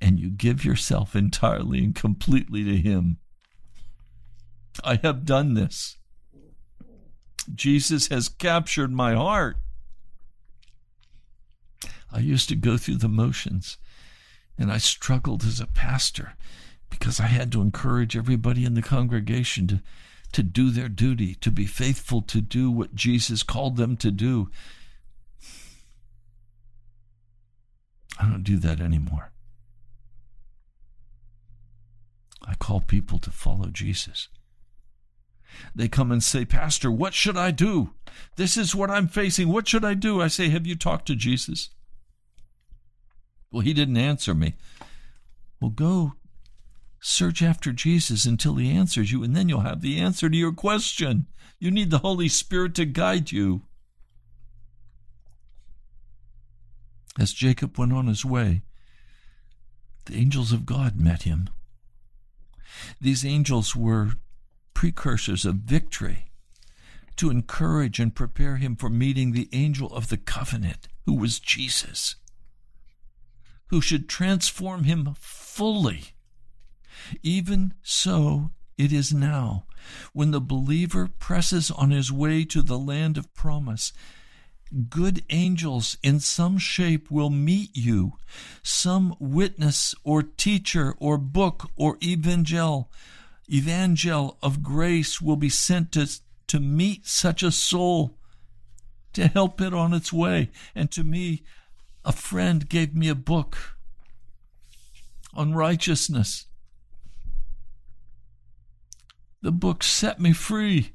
And 0.00 0.18
you 0.18 0.30
give 0.30 0.64
yourself 0.64 1.14
entirely 1.14 1.78
and 1.84 1.94
completely 1.94 2.64
to 2.64 2.76
Him. 2.76 3.18
I 4.82 4.96
have 5.02 5.24
done 5.24 5.54
this. 5.54 5.98
Jesus 7.54 8.08
has 8.08 8.28
captured 8.28 8.92
my 8.92 9.14
heart. 9.14 9.56
I 12.12 12.20
used 12.20 12.48
to 12.48 12.56
go 12.56 12.76
through 12.76 12.96
the 12.96 13.08
motions, 13.08 13.78
and 14.58 14.70
I 14.72 14.78
struggled 14.78 15.44
as 15.44 15.60
a 15.60 15.66
pastor 15.66 16.34
because 16.88 17.20
I 17.20 17.26
had 17.26 17.52
to 17.52 17.62
encourage 17.62 18.16
everybody 18.16 18.64
in 18.64 18.74
the 18.74 18.82
congregation 18.82 19.66
to, 19.68 19.82
to 20.32 20.42
do 20.42 20.70
their 20.70 20.88
duty, 20.88 21.36
to 21.36 21.50
be 21.50 21.66
faithful 21.66 22.20
to 22.22 22.40
do 22.40 22.70
what 22.70 22.94
Jesus 22.94 23.42
called 23.42 23.76
them 23.76 23.96
to 23.98 24.10
do. 24.10 24.50
I 28.18 28.28
don't 28.28 28.42
do 28.42 28.58
that 28.58 28.80
anymore. 28.80 29.30
I 32.46 32.54
call 32.54 32.80
people 32.80 33.18
to 33.20 33.30
follow 33.30 33.66
Jesus. 33.66 34.28
They 35.74 35.88
come 35.88 36.12
and 36.12 36.22
say, 36.22 36.44
Pastor, 36.44 36.90
what 36.90 37.12
should 37.12 37.36
I 37.36 37.50
do? 37.50 37.90
This 38.36 38.56
is 38.56 38.74
what 38.74 38.90
I'm 38.90 39.08
facing. 39.08 39.48
What 39.48 39.68
should 39.68 39.84
I 39.84 39.94
do? 39.94 40.20
I 40.20 40.28
say, 40.28 40.48
Have 40.48 40.66
you 40.66 40.76
talked 40.76 41.06
to 41.06 41.16
Jesus? 41.16 41.70
Well, 43.50 43.62
he 43.62 43.74
didn't 43.74 43.96
answer 43.96 44.34
me. 44.34 44.54
Well, 45.60 45.70
go 45.70 46.14
Search 47.00 47.40
after 47.40 47.72
Jesus 47.72 48.26
until 48.26 48.56
he 48.56 48.70
answers 48.70 49.10
you, 49.10 49.24
and 49.24 49.34
then 49.34 49.48
you'll 49.48 49.60
have 49.60 49.80
the 49.80 49.98
answer 49.98 50.28
to 50.28 50.36
your 50.36 50.52
question. 50.52 51.26
You 51.58 51.70
need 51.70 51.90
the 51.90 51.98
Holy 51.98 52.28
Spirit 52.28 52.74
to 52.74 52.84
guide 52.84 53.32
you. 53.32 53.62
As 57.18 57.32
Jacob 57.32 57.78
went 57.78 57.94
on 57.94 58.06
his 58.06 58.24
way, 58.24 58.62
the 60.04 60.16
angels 60.16 60.52
of 60.52 60.66
God 60.66 61.00
met 61.00 61.22
him. 61.22 61.48
These 63.00 63.24
angels 63.24 63.74
were 63.74 64.12
precursors 64.74 65.44
of 65.44 65.56
victory 65.56 66.30
to 67.16 67.30
encourage 67.30 68.00
and 68.00 68.14
prepare 68.14 68.56
him 68.56 68.76
for 68.76 68.88
meeting 68.88 69.32
the 69.32 69.48
angel 69.52 69.92
of 69.94 70.08
the 70.08 70.16
covenant, 70.16 70.88
who 71.04 71.14
was 71.14 71.38
Jesus, 71.38 72.16
who 73.66 73.80
should 73.80 74.08
transform 74.08 74.84
him 74.84 75.14
fully 75.18 76.14
even 77.22 77.74
so, 77.82 78.50
it 78.76 78.92
is 78.92 79.12
now, 79.12 79.66
when 80.12 80.30
the 80.30 80.40
believer 80.40 81.08
presses 81.08 81.70
on 81.70 81.90
his 81.90 82.12
way 82.12 82.44
to 82.44 82.62
the 82.62 82.78
land 82.78 83.18
of 83.18 83.32
promise. 83.34 83.92
Good 84.88 85.24
angels 85.30 85.96
in 86.00 86.20
some 86.20 86.56
shape 86.56 87.10
will 87.10 87.30
meet 87.30 87.76
you. 87.76 88.12
Some 88.62 89.16
witness 89.18 89.96
or 90.04 90.22
teacher 90.22 90.94
or 90.98 91.18
book 91.18 91.70
or 91.74 91.98
evangel, 92.00 92.88
evangel 93.48 94.38
of 94.40 94.62
grace 94.62 95.20
will 95.20 95.34
be 95.34 95.48
sent 95.48 95.90
to, 95.92 96.08
to 96.46 96.60
meet 96.60 97.06
such 97.06 97.42
a 97.42 97.50
soul, 97.50 98.16
to 99.12 99.26
help 99.26 99.60
it 99.60 99.74
on 99.74 99.92
its 99.92 100.12
way. 100.12 100.50
And 100.72 100.88
to 100.92 101.02
me, 101.02 101.42
a 102.04 102.12
friend 102.12 102.68
gave 102.68 102.94
me 102.94 103.08
a 103.08 103.14
book 103.16 103.76
on 105.34 105.52
righteousness. 105.52 106.46
The 109.42 109.52
book 109.52 109.82
set 109.82 110.20
me 110.20 110.32
free. 110.32 110.92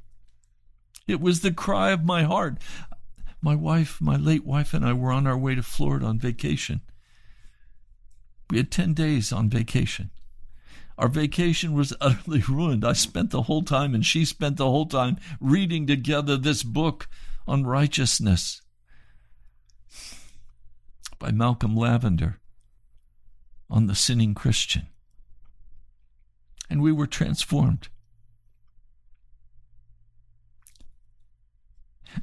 It 1.07 1.19
was 1.19 1.41
the 1.41 1.51
cry 1.51 1.91
of 1.91 2.05
my 2.05 2.23
heart. 2.23 2.57
My 3.46 3.54
wife, 3.54 4.02
my 4.02 4.16
late 4.16 4.43
wife, 4.43 4.74
and 4.74 4.84
I 4.84 4.93
were 4.93 5.12
on 5.12 5.28
our 5.28 5.38
way 5.38 5.54
to 5.54 5.62
Florida 5.62 6.08
on 6.08 6.18
vacation. 6.18 6.82
We 8.50 8.58
had 8.58 8.72
10 8.72 8.96
days 8.96 9.32
on 9.32 9.52
vacation. 9.52 10.10
Our 10.98 11.08
vacation 11.08 11.74
was 11.74 11.93
utterly 12.02 12.41
ruined. 12.50 12.84
I 12.84 12.93
spent 12.93 13.30
the 13.30 13.43
whole 13.43 13.62
time, 13.62 13.93
and 13.93 14.04
she 14.04 14.26
spent 14.26 14.58
the 14.58 14.66
whole 14.66 14.88
time 14.88 15.18
reading 15.39 15.86
together 15.86 16.38
this 16.38 16.64
book 16.64 17.08
on 17.48 17.68
righteousness 17.68 18.64
by 21.20 21.30
Malcolm 21.30 21.78
Lavender 21.78 22.39
on 23.70 23.86
the 23.86 23.93
sinning 23.93 24.34
Christian. 24.34 24.88
And 26.68 26.82
we 26.82 26.91
were 26.91 27.06
transformed. 27.06 27.89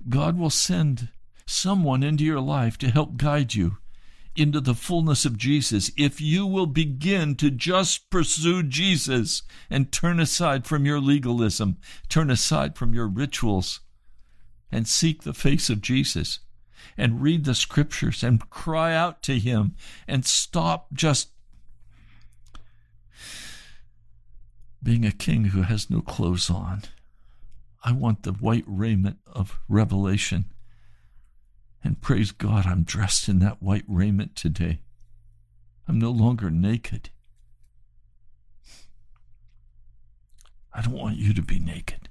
God 0.09 0.39
will 0.39 0.51
send 0.51 1.09
someone 1.47 2.03
into 2.03 2.25
your 2.25 2.41
life 2.41 2.79
to 2.79 2.91
help 2.91 3.17
guide 3.17 3.55
you 3.55 3.79
into 4.35 4.61
the 4.61 4.75
fullness 4.75 5.25
of 5.25 5.37
Jesus 5.37 5.91
if 5.97 6.21
you 6.21 6.47
will 6.47 6.67
begin 6.67 7.35
to 7.37 7.51
just 7.51 8.09
pursue 8.09 8.63
Jesus 8.63 9.43
and 9.69 9.93
turn 9.93 10.19
aside 10.19 10.67
from 10.67 10.87
your 10.87 11.01
legalism, 11.01 11.77
turn 12.09 12.31
aside 12.31 12.77
from 12.77 12.95
your 12.95 13.07
rituals, 13.07 13.81
and 14.71 14.89
seek 14.89 15.23
the 15.23 15.35
face 15.35 15.69
of 15.69 15.83
Jesus 15.83 16.41
and 16.97 17.23
read 17.23 17.45
the 17.45 17.55
scriptures 17.55 18.23
and 18.23 18.49
cry 18.51 18.95
out 18.95 19.23
to 19.23 19.39
Him 19.39 19.75
and 20.09 20.25
stop 20.25 20.93
just 20.93 21.29
being 24.83 25.05
a 25.05 25.13
king 25.13 25.47
who 25.47 25.63
has 25.63 25.91
no 25.91 26.01
clothes 26.01 26.51
on. 26.51 26.83
I 27.85 27.93
want 27.93 28.23
the 28.23 28.33
white 28.33 28.65
raiment 28.67 29.19
of 29.27 29.59
revelation. 29.69 30.47
And 31.83 32.01
praise 32.01 32.31
God, 32.31 32.65
I'm 32.65 32.85
dressed 32.85 33.29
in 33.29 33.41
that 33.41 33.63
white 33.63 33.85
raiment 33.89 34.37
today. 34.37 34.81
I'm 35.89 35.99
no 35.99 36.11
longer 36.11 36.49
naked. 36.49 37.11
I 40.73 40.81
don't 40.81 40.95
want 40.95 41.17
you 41.17 41.35
to 41.35 41.43
be 41.43 41.59
naked. 41.59 42.09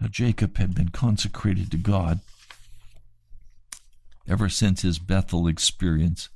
Now, 0.00 0.08
Jacob 0.08 0.56
had 0.56 0.74
been 0.74 0.88
consecrated 0.88 1.70
to 1.72 1.76
God 1.76 2.20
ever 4.26 4.48
since 4.48 4.80
his 4.80 4.98
Bethel 4.98 5.46
experience 5.46 6.30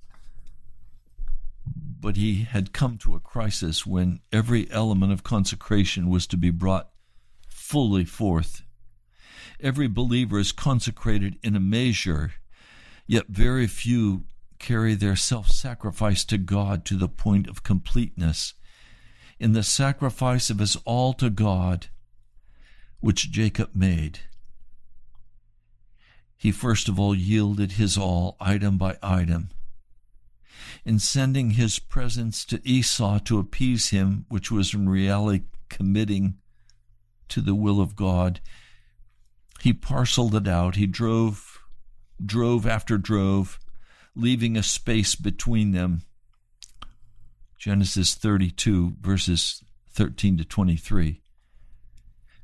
but 2.04 2.16
he 2.16 2.42
had 2.42 2.74
come 2.74 2.98
to 2.98 3.14
a 3.14 3.18
crisis 3.18 3.86
when 3.86 4.20
every 4.30 4.70
element 4.70 5.10
of 5.10 5.24
consecration 5.24 6.10
was 6.10 6.26
to 6.26 6.36
be 6.36 6.50
brought 6.50 6.90
fully 7.48 8.04
forth. 8.04 8.62
Every 9.58 9.88
believer 9.88 10.38
is 10.38 10.52
consecrated 10.52 11.38
in 11.42 11.56
a 11.56 11.60
measure, 11.60 12.34
yet 13.06 13.28
very 13.28 13.66
few 13.66 14.24
carry 14.58 14.92
their 14.92 15.16
self 15.16 15.48
sacrifice 15.48 16.26
to 16.26 16.36
God 16.36 16.84
to 16.84 16.98
the 16.98 17.08
point 17.08 17.48
of 17.48 17.62
completeness. 17.62 18.52
In 19.40 19.54
the 19.54 19.62
sacrifice 19.62 20.50
of 20.50 20.58
his 20.58 20.76
all 20.84 21.14
to 21.14 21.30
God, 21.30 21.86
which 23.00 23.30
Jacob 23.30 23.70
made, 23.74 24.18
he 26.36 26.52
first 26.52 26.86
of 26.86 27.00
all 27.00 27.14
yielded 27.14 27.72
his 27.72 27.96
all, 27.96 28.36
item 28.40 28.76
by 28.76 28.98
item 29.02 29.48
in 30.84 30.98
sending 30.98 31.50
his 31.50 31.78
presents 31.78 32.44
to 32.46 32.60
Esau 32.68 33.18
to 33.20 33.38
appease 33.38 33.90
him, 33.90 34.26
which 34.28 34.50
was 34.50 34.74
in 34.74 34.88
reality 34.88 35.44
committing 35.68 36.34
to 37.28 37.40
the 37.40 37.54
will 37.54 37.80
of 37.80 37.96
God, 37.96 38.40
He 39.60 39.72
parceled 39.72 40.34
it 40.34 40.46
out. 40.46 40.76
He 40.76 40.86
drove, 40.86 41.60
drove 42.24 42.66
after 42.66 42.98
drove, 42.98 43.58
leaving 44.14 44.56
a 44.56 44.62
space 44.62 45.14
between 45.14 45.72
them. 45.72 46.02
Genesis 47.58 48.14
32, 48.14 48.96
verses 49.00 49.64
13 49.90 50.36
to 50.38 50.44
23. 50.44 51.22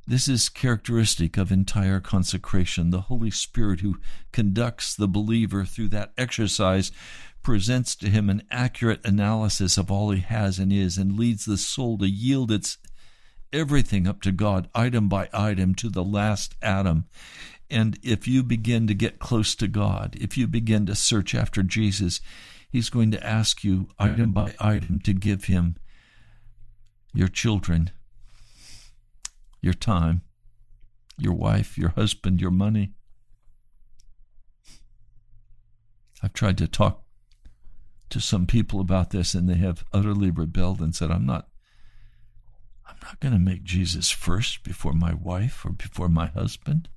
This 0.07 0.27
is 0.27 0.49
characteristic 0.49 1.37
of 1.37 1.51
entire 1.51 1.99
consecration. 1.99 2.89
The 2.89 3.01
Holy 3.01 3.29
Spirit, 3.29 3.81
who 3.81 3.99
conducts 4.31 4.95
the 4.95 5.07
believer 5.07 5.63
through 5.63 5.89
that 5.89 6.11
exercise, 6.17 6.91
presents 7.43 7.95
to 7.95 8.09
him 8.09 8.29
an 8.29 8.43
accurate 8.51 9.05
analysis 9.05 9.77
of 9.77 9.91
all 9.91 10.11
he 10.11 10.21
has 10.21 10.59
and 10.59 10.71
is, 10.71 10.97
and 10.97 11.17
leads 11.17 11.45
the 11.45 11.57
soul 11.57 11.97
to 11.97 12.07
yield 12.07 12.51
its 12.51 12.77
everything 13.53 14.07
up 14.07 14.21
to 14.21 14.31
God, 14.31 14.69
item 14.73 15.09
by 15.09 15.29
item, 15.33 15.75
to 15.75 15.89
the 15.89 16.03
last 16.03 16.55
atom. 16.61 17.05
And 17.69 17.97
if 18.03 18.27
you 18.27 18.43
begin 18.43 18.87
to 18.87 18.93
get 18.93 19.19
close 19.19 19.55
to 19.55 19.67
God, 19.67 20.17
if 20.19 20.37
you 20.37 20.47
begin 20.47 20.85
to 20.87 20.95
search 20.95 21.33
after 21.33 21.63
Jesus, 21.63 22.21
He's 22.69 22.89
going 22.89 23.11
to 23.11 23.25
ask 23.25 23.63
you, 23.63 23.89
item 23.99 24.31
by 24.31 24.53
item, 24.59 24.99
to 24.99 25.13
give 25.13 25.45
Him 25.45 25.75
your 27.13 27.27
children, 27.27 27.91
your 29.61 29.73
time, 29.73 30.21
your 31.17 31.33
wife, 31.33 31.77
your 31.77 31.89
husband, 31.89 32.39
your 32.39 32.51
money. 32.51 32.93
I've 36.23 36.33
tried 36.33 36.57
to 36.59 36.67
talk 36.67 37.00
to 38.11 38.19
some 38.19 38.45
people 38.45 38.79
about 38.79 39.09
this, 39.09 39.33
and 39.33 39.49
they 39.49 39.55
have 39.55 39.83
utterly 39.93 40.29
rebelled 40.29 40.79
and 40.79 40.95
said, 40.95 41.11
I'm 41.11 41.25
not 41.25 41.47
I'm 42.87 42.97
not 43.03 43.19
going 43.19 43.33
to 43.33 43.39
make 43.39 43.63
Jesus 43.63 44.11
first 44.11 44.63
before 44.63 44.93
my 44.93 45.13
wife 45.13 45.65
or 45.65 45.71
before 45.71 46.09
my 46.09 46.27
husband. 46.27 46.89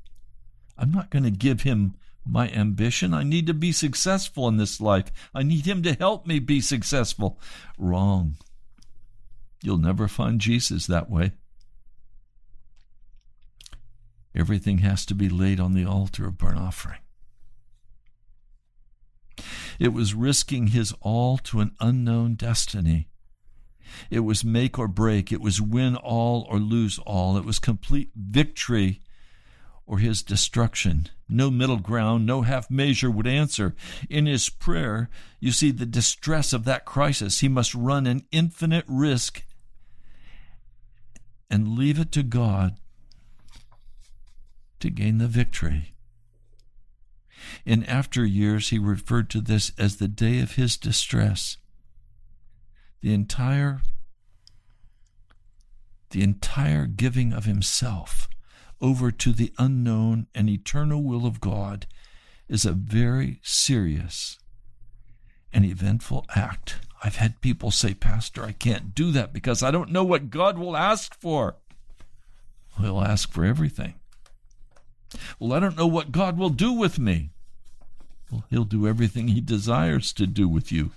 I'm 0.76 0.90
not 0.90 1.10
going 1.10 1.22
to 1.22 1.30
give 1.30 1.62
him 1.62 1.94
my 2.26 2.48
ambition. 2.50 3.14
I 3.14 3.22
need 3.22 3.46
to 3.46 3.54
be 3.54 3.70
successful 3.70 4.48
in 4.48 4.56
this 4.56 4.80
life. 4.80 5.12
I 5.32 5.44
need 5.44 5.66
him 5.66 5.82
to 5.84 5.94
help 5.94 6.26
me 6.26 6.40
be 6.40 6.60
successful. 6.60 7.38
Wrong. 7.78 8.36
You'll 9.62 9.78
never 9.78 10.08
find 10.08 10.40
Jesus 10.40 10.86
that 10.88 11.08
way. 11.08 11.32
Everything 14.34 14.78
has 14.78 15.06
to 15.06 15.14
be 15.14 15.28
laid 15.28 15.60
on 15.60 15.74
the 15.74 15.84
altar 15.84 16.26
of 16.26 16.38
burnt 16.38 16.58
offering. 16.58 16.98
It 19.78 19.92
was 19.92 20.14
risking 20.14 20.68
his 20.68 20.94
all 21.00 21.38
to 21.38 21.60
an 21.60 21.72
unknown 21.80 22.34
destiny. 22.34 23.08
It 24.10 24.20
was 24.20 24.44
make 24.44 24.78
or 24.78 24.88
break. 24.88 25.30
It 25.30 25.40
was 25.40 25.60
win 25.60 25.96
all 25.96 26.46
or 26.48 26.58
lose 26.58 26.98
all. 27.00 27.36
It 27.36 27.44
was 27.44 27.58
complete 27.58 28.10
victory 28.14 29.00
or 29.86 29.98
his 29.98 30.22
destruction. 30.22 31.08
No 31.28 31.50
middle 31.50 31.78
ground, 31.78 32.26
no 32.26 32.42
half 32.42 32.70
measure 32.70 33.10
would 33.10 33.26
answer. 33.26 33.74
In 34.08 34.26
his 34.26 34.48
prayer, 34.48 35.08
you 35.40 35.52
see 35.52 35.70
the 35.70 35.86
distress 35.86 36.52
of 36.52 36.64
that 36.64 36.84
crisis. 36.84 37.40
He 37.40 37.48
must 37.48 37.74
run 37.74 38.06
an 38.06 38.24
infinite 38.30 38.84
risk 38.88 39.44
and 41.50 41.76
leave 41.76 41.98
it 41.98 42.12
to 42.12 42.22
God 42.22 42.76
to 44.80 44.90
gain 44.90 45.18
the 45.18 45.28
victory. 45.28 45.93
In 47.64 47.84
after 47.84 48.24
years, 48.24 48.70
he 48.70 48.78
referred 48.78 49.30
to 49.30 49.40
this 49.40 49.72
as 49.78 49.96
the 49.96 50.08
day 50.08 50.40
of 50.40 50.52
his 50.52 50.76
distress 50.76 51.58
the 53.04 53.12
entire 53.12 53.82
the 56.08 56.22
entire 56.22 56.86
giving 56.86 57.34
of 57.34 57.44
himself 57.44 58.30
over 58.80 59.10
to 59.10 59.32
the 59.32 59.52
unknown 59.58 60.26
and 60.34 60.48
eternal 60.48 61.02
will 61.02 61.26
of 61.26 61.38
God 61.38 61.86
is 62.48 62.64
a 62.64 62.72
very 62.72 63.40
serious 63.42 64.38
and 65.52 65.66
eventful 65.66 66.24
act. 66.34 66.76
I've 67.02 67.16
had 67.16 67.42
people 67.42 67.70
say, 67.70 67.92
Pastor, 67.92 68.42
I 68.42 68.52
can't 68.52 68.94
do 68.94 69.10
that 69.12 69.34
because 69.34 69.62
I 69.62 69.70
don't 69.70 69.92
know 69.92 70.04
what 70.04 70.30
God 70.30 70.56
will 70.56 70.76
ask 70.76 71.20
for. 71.20 71.56
He'll 72.80 73.02
ask 73.02 73.30
for 73.30 73.44
everything. 73.44 73.94
Well, 75.38 75.52
I 75.52 75.60
don't 75.60 75.76
know 75.76 75.86
what 75.86 76.10
God 76.10 76.38
will 76.38 76.48
do 76.48 76.72
with 76.72 76.98
me. 76.98 77.30
Well, 78.30 78.44
He'll 78.50 78.64
do 78.64 78.86
everything 78.86 79.28
He 79.28 79.40
desires 79.40 80.12
to 80.14 80.26
do 80.26 80.48
with 80.48 80.72
you. 80.72 80.92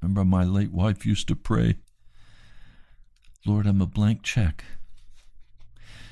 Remember, 0.00 0.24
my 0.24 0.44
late 0.44 0.72
wife 0.72 1.04
used 1.04 1.26
to 1.28 1.36
pray, 1.36 1.76
Lord, 3.44 3.66
I'm 3.66 3.80
a 3.80 3.86
blank 3.86 4.22
check. 4.22 4.64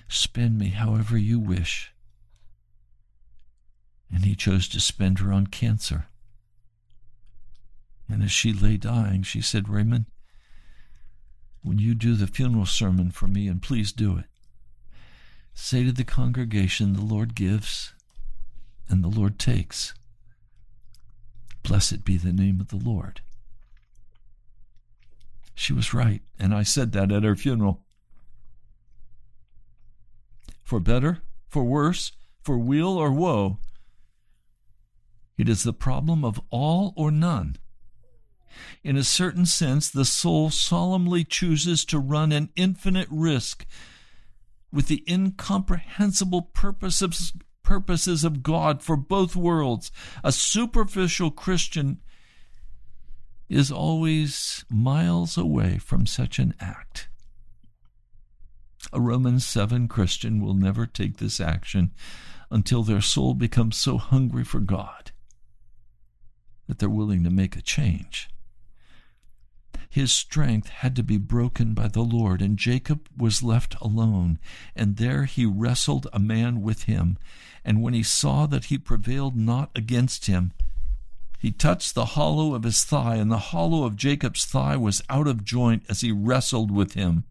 Spend 0.08 0.58
me 0.58 0.68
however 0.68 1.16
you 1.18 1.38
wish. 1.38 1.92
And 4.12 4.24
he 4.24 4.34
chose 4.34 4.68
to 4.68 4.80
spend 4.80 5.18
her 5.18 5.32
on 5.32 5.48
cancer. 5.48 6.06
And 8.08 8.22
as 8.22 8.30
she 8.30 8.52
lay 8.52 8.76
dying, 8.76 9.22
she 9.22 9.40
said, 9.40 9.68
Raymond, 9.68 10.06
when 11.62 11.78
you 11.78 11.94
do 11.94 12.14
the 12.14 12.26
funeral 12.26 12.66
sermon 12.66 13.10
for 13.10 13.26
me, 13.26 13.48
and 13.48 13.62
please 13.62 13.90
do 13.90 14.18
it, 14.18 14.26
say 15.54 15.84
to 15.84 15.92
the 15.92 16.04
congregation, 16.04 16.92
the 16.92 17.00
Lord 17.00 17.34
gives 17.34 17.94
and 18.88 19.02
the 19.02 19.08
Lord 19.08 19.38
takes. 19.38 19.94
Blessed 21.62 22.04
be 22.04 22.16
the 22.16 22.32
name 22.32 22.60
of 22.60 22.68
the 22.68 22.76
Lord. 22.76 23.22
She 25.54 25.72
was 25.72 25.94
right, 25.94 26.20
and 26.38 26.54
I 26.54 26.62
said 26.62 26.92
that 26.92 27.12
at 27.12 27.22
her 27.22 27.36
funeral. 27.36 27.80
For 30.62 30.80
better, 30.80 31.22
for 31.48 31.64
worse, 31.64 32.12
for 32.42 32.58
weal 32.58 32.88
or 32.88 33.12
woe, 33.12 33.58
it 35.38 35.48
is 35.48 35.62
the 35.62 35.72
problem 35.72 36.24
of 36.24 36.40
all 36.50 36.92
or 36.96 37.10
none. 37.10 37.56
In 38.82 38.96
a 38.96 39.04
certain 39.04 39.46
sense, 39.46 39.88
the 39.88 40.04
soul 40.04 40.50
solemnly 40.50 41.24
chooses 41.24 41.84
to 41.86 41.98
run 41.98 42.32
an 42.32 42.50
infinite 42.56 43.08
risk 43.10 43.66
with 44.74 44.88
the 44.88 45.04
incomprehensible 45.08 46.42
purposes, 46.42 47.32
purposes 47.62 48.24
of 48.24 48.42
God 48.42 48.82
for 48.82 48.96
both 48.96 49.36
worlds. 49.36 49.92
A 50.24 50.32
superficial 50.32 51.30
Christian 51.30 52.00
is 53.48 53.70
always 53.70 54.64
miles 54.68 55.38
away 55.38 55.78
from 55.78 56.06
such 56.06 56.38
an 56.38 56.54
act. 56.60 57.08
A 58.92 59.00
Romans 59.00 59.46
7 59.46 59.86
Christian 59.86 60.42
will 60.42 60.54
never 60.54 60.86
take 60.86 61.18
this 61.18 61.40
action 61.40 61.92
until 62.50 62.82
their 62.82 63.00
soul 63.00 63.34
becomes 63.34 63.76
so 63.76 63.96
hungry 63.96 64.44
for 64.44 64.60
God 64.60 65.12
that 66.66 66.78
they're 66.78 66.88
willing 66.88 67.22
to 67.24 67.30
make 67.30 67.56
a 67.56 67.62
change. 67.62 68.28
His 69.90 70.12
strength 70.12 70.68
had 70.68 70.96
to 70.96 71.02
be 71.02 71.18
broken 71.18 71.74
by 71.74 71.88
the 71.88 72.02
Lord, 72.02 72.42
and 72.42 72.58
Jacob 72.58 73.08
was 73.16 73.42
left 73.42 73.76
alone. 73.80 74.38
And 74.74 74.96
there 74.96 75.24
he 75.24 75.46
wrestled 75.46 76.08
a 76.12 76.18
man 76.18 76.62
with 76.62 76.84
him. 76.84 77.18
And 77.64 77.82
when 77.82 77.94
he 77.94 78.02
saw 78.02 78.46
that 78.46 78.66
he 78.66 78.78
prevailed 78.78 79.36
not 79.36 79.70
against 79.74 80.26
him, 80.26 80.52
he 81.38 81.52
touched 81.52 81.94
the 81.94 82.06
hollow 82.06 82.54
of 82.54 82.62
his 82.62 82.84
thigh, 82.84 83.16
and 83.16 83.30
the 83.30 83.38
hollow 83.38 83.84
of 83.84 83.96
Jacob's 83.96 84.46
thigh 84.46 84.76
was 84.76 85.02
out 85.10 85.28
of 85.28 85.44
joint 85.44 85.84
as 85.88 86.00
he 86.00 86.10
wrestled 86.10 86.70
with 86.70 86.94
him. 86.94 87.24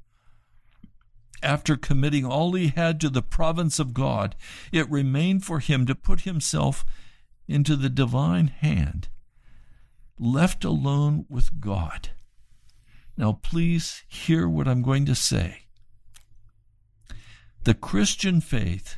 After 1.42 1.76
committing 1.76 2.24
all 2.24 2.54
he 2.54 2.68
had 2.68 3.02
to 3.02 3.10
the 3.10 3.22
province 3.22 3.80
of 3.80 3.94
God, 3.94 4.36
it 4.72 4.90
remained 4.90 5.44
for 5.44 5.60
him 5.60 5.86
to 5.88 5.96
put 5.96 6.22
himself 6.22 6.86
into 7.48 7.76
the 7.76 7.90
divine 7.90 8.48
hand, 8.48 9.10
left 10.18 10.64
alone 10.64 11.26
with 11.28 11.60
God. 11.60 12.12
Now, 13.16 13.34
please 13.42 14.04
hear 14.08 14.48
what 14.48 14.68
I'm 14.68 14.82
going 14.82 15.06
to 15.06 15.16
say. 15.16 15.66
The 17.64 17.74
Christian 17.74 18.42
faith, 18.42 18.98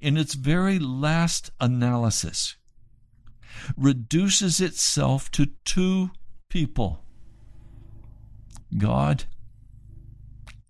in 0.00 0.16
its 0.16 0.34
very 0.34 0.78
last 0.78 1.50
analysis, 1.60 2.56
reduces 3.76 4.60
itself 4.60 5.30
to 5.32 5.46
two 5.64 6.10
people 6.48 7.04
God 8.76 9.24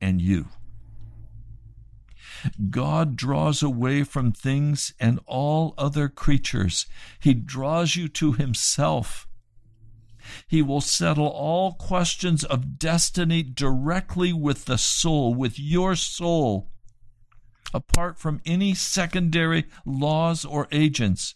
and 0.01 0.23
you. 0.23 0.47
God 2.71 3.17
draws 3.17 3.63
away 3.63 4.05
from 4.05 4.33
things 4.33 4.95
and 5.01 5.19
all 5.27 5.75
other 5.77 6.09
creatures. 6.09 6.87
He 7.19 7.35
draws 7.35 7.97
you 7.97 8.09
to 8.11 8.33
Himself. 8.33 9.28
He 10.47 10.63
will 10.63 10.81
settle 10.81 11.29
all 11.29 11.73
questions 11.73 12.45
of 12.45 12.79
destiny 12.79 13.43
directly 13.43 14.33
with 14.33 14.65
the 14.65 14.79
soul, 14.79 15.35
with 15.35 15.59
your 15.59 15.95
soul, 15.97 16.71
apart 17.73 18.19
from 18.19 18.41
any 18.45 18.75
secondary 18.75 19.65
laws 19.85 20.45
or 20.45 20.69
agents. 20.73 21.35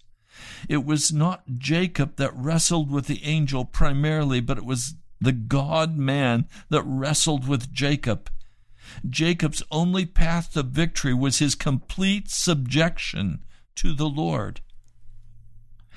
It 0.69 0.85
was 0.85 1.13
not 1.13 1.59
Jacob 1.59 2.17
that 2.17 2.35
wrestled 2.35 2.91
with 2.91 3.07
the 3.07 3.23
angel 3.25 3.65
primarily, 3.65 4.41
but 4.41 4.59
it 4.59 4.65
was 4.65 4.95
the 5.21 5.33
God 5.33 5.97
man 5.97 6.47
that 6.69 6.83
wrestled 6.83 7.47
with 7.47 7.73
Jacob. 7.73 8.31
Jacob's 9.09 9.63
only 9.71 10.05
path 10.05 10.53
to 10.53 10.63
victory 10.63 11.15
was 11.15 11.39
his 11.39 11.55
complete 11.55 12.31
subjection 12.31 13.45
to 13.77 13.93
the 13.93 14.09
Lord. 14.09 14.61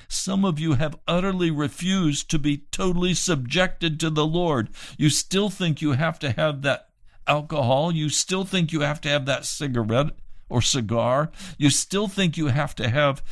Some 0.08 0.44
of 0.44 0.58
you 0.58 0.74
have 0.74 0.98
utterly 1.06 1.50
refused 1.50 2.30
to 2.30 2.38
be 2.38 2.58
totally 2.70 3.14
subjected 3.14 3.98
to 4.00 4.10
the 4.10 4.26
Lord. 4.26 4.70
You 4.96 5.10
still 5.10 5.50
think 5.50 5.82
you 5.82 5.92
have 5.92 6.18
to 6.20 6.32
have 6.32 6.62
that 6.62 6.88
alcohol. 7.26 7.92
You 7.92 8.08
still 8.08 8.44
think 8.44 8.72
you 8.72 8.80
have 8.80 9.00
to 9.02 9.08
have 9.08 9.26
that 9.26 9.44
cigarette 9.44 10.12
or 10.48 10.62
cigar. 10.62 11.30
You 11.58 11.70
still 11.70 12.08
think 12.08 12.36
you 12.36 12.46
have 12.46 12.74
to 12.76 12.88
have 12.88 13.22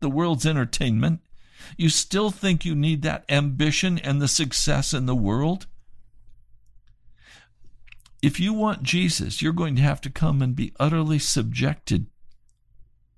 the 0.00 0.10
world's 0.10 0.46
entertainment. 0.46 1.20
You 1.76 1.88
still 1.88 2.30
think 2.30 2.64
you 2.64 2.74
need 2.74 3.02
that 3.02 3.24
ambition 3.28 3.98
and 3.98 4.20
the 4.20 4.28
success 4.28 4.92
in 4.92 5.06
the 5.06 5.14
world. 5.14 5.66
If 8.22 8.38
you 8.38 8.52
want 8.52 8.82
Jesus, 8.82 9.40
you're 9.40 9.52
going 9.52 9.76
to 9.76 9.82
have 9.82 10.00
to 10.02 10.10
come 10.10 10.42
and 10.42 10.54
be 10.54 10.74
utterly 10.78 11.18
subjected 11.18 12.06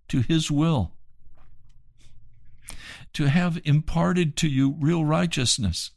to 0.09 0.21
His 0.21 0.51
will, 0.51 0.93
to 3.15 3.27
have 3.29 3.61
imparted 3.65 4.37
to 4.39 4.49
you 4.49 4.77
real 4.81 5.05
righteousness. 5.05 5.91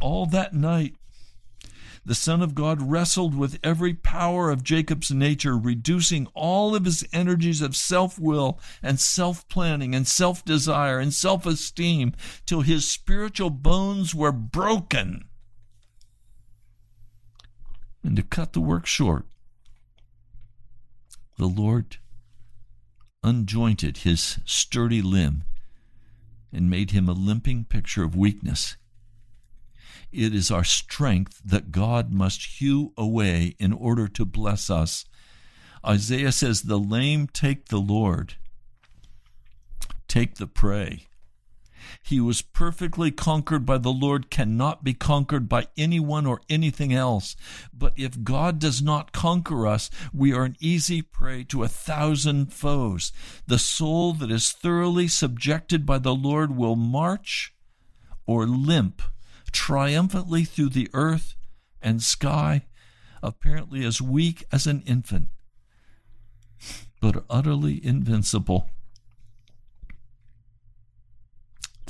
All 0.00 0.26
that 0.26 0.54
night, 0.54 0.94
the 2.04 2.14
Son 2.16 2.42
of 2.42 2.54
God 2.54 2.82
wrestled 2.82 3.36
with 3.36 3.60
every 3.62 3.94
power 3.94 4.50
of 4.50 4.64
Jacob's 4.64 5.12
nature, 5.12 5.56
reducing 5.56 6.26
all 6.34 6.74
of 6.74 6.84
his 6.84 7.06
energies 7.12 7.62
of 7.62 7.76
self 7.76 8.18
will 8.18 8.58
and 8.82 8.98
self 8.98 9.48
planning 9.48 9.94
and 9.94 10.06
self 10.06 10.44
desire 10.44 10.98
and 10.98 11.14
self 11.14 11.46
esteem 11.46 12.12
till 12.44 12.62
his 12.62 12.88
spiritual 12.90 13.50
bones 13.50 14.14
were 14.14 14.32
broken. 14.32 15.24
And 18.02 18.16
to 18.16 18.22
cut 18.22 18.52
the 18.52 18.60
work 18.60 18.84
short, 18.84 19.26
the 21.38 21.46
Lord 21.46 21.98
unjointed 23.22 23.98
his 23.98 24.38
sturdy 24.44 25.02
limb 25.02 25.44
and 26.52 26.68
made 26.68 26.90
him 26.90 27.08
a 27.08 27.12
limping 27.12 27.64
picture 27.64 28.02
of 28.02 28.16
weakness 28.16 28.76
it 30.12 30.34
is 30.34 30.50
our 30.50 30.64
strength 30.64 31.40
that 31.42 31.72
God 31.72 32.12
must 32.12 32.58
hew 32.60 32.92
away 32.98 33.56
in 33.58 33.72
order 33.72 34.06
to 34.08 34.24
bless 34.26 34.68
us. 34.68 35.06
Isaiah 35.84 36.32
says, 36.32 36.62
The 36.62 36.78
lame 36.78 37.26
take 37.26 37.68
the 37.68 37.80
Lord, 37.80 38.34
take 40.08 40.34
the 40.34 40.46
prey. 40.46 41.06
He 42.02 42.20
was 42.20 42.42
perfectly 42.42 43.10
conquered 43.10 43.64
by 43.66 43.78
the 43.78 43.92
Lord, 43.92 44.30
cannot 44.30 44.84
be 44.84 44.94
conquered 44.94 45.48
by 45.48 45.66
anyone 45.76 46.26
or 46.26 46.40
anything 46.48 46.92
else. 46.92 47.36
But 47.72 47.92
if 47.96 48.22
God 48.22 48.58
does 48.58 48.82
not 48.82 49.12
conquer 49.12 49.66
us, 49.66 49.90
we 50.12 50.32
are 50.32 50.44
an 50.44 50.56
easy 50.60 51.02
prey 51.02 51.44
to 51.44 51.62
a 51.62 51.68
thousand 51.68 52.52
foes. 52.52 53.12
The 53.46 53.58
soul 53.58 54.12
that 54.14 54.30
is 54.30 54.52
thoroughly 54.52 55.08
subjected 55.08 55.84
by 55.86 55.98
the 55.98 56.14
Lord 56.14 56.56
will 56.56 56.76
march 56.76 57.54
or 58.26 58.46
limp 58.46 59.02
triumphantly 59.52 60.44
through 60.44 60.70
the 60.70 60.88
earth 60.92 61.36
and 61.80 62.02
sky, 62.02 62.66
apparently 63.22 63.84
as 63.84 64.00
weak 64.00 64.44
as 64.50 64.66
an 64.66 64.82
infant, 64.86 65.28
but 67.00 67.24
utterly 67.28 67.84
invincible. 67.84 68.70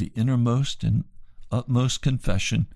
The 0.03 0.11
innermost 0.17 0.83
and 0.83 1.05
utmost 1.53 2.03
confession 2.03 2.67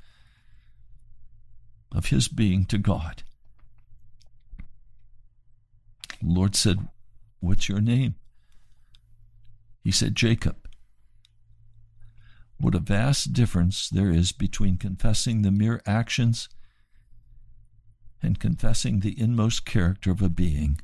of 1.90 2.06
his 2.06 2.28
being 2.28 2.64
to 2.66 2.78
God. 2.78 3.24
The 6.22 6.28
Lord 6.28 6.54
said, 6.54 6.86
What's 7.40 7.68
your 7.68 7.80
name? 7.80 8.14
He 9.82 9.90
said, 9.90 10.14
Jacob. 10.14 10.68
What 12.60 12.76
a 12.76 12.78
vast 12.78 13.32
difference 13.32 13.88
there 13.88 14.12
is 14.12 14.30
between 14.30 14.76
confessing 14.76 15.42
the 15.42 15.50
mere 15.50 15.82
actions 15.84 16.48
and 18.22 18.38
confessing 18.38 19.00
the 19.00 19.20
inmost 19.20 19.64
character 19.66 20.12
of 20.12 20.22
a 20.22 20.28
being. 20.28 20.80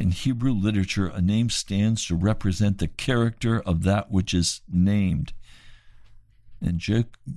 In 0.00 0.12
Hebrew 0.12 0.54
literature, 0.54 1.08
a 1.08 1.20
name 1.20 1.50
stands 1.50 2.06
to 2.06 2.16
represent 2.16 2.78
the 2.78 2.88
character 2.88 3.60
of 3.60 3.82
that 3.82 4.10
which 4.10 4.32
is 4.32 4.62
named. 4.66 5.34
And 6.58 6.80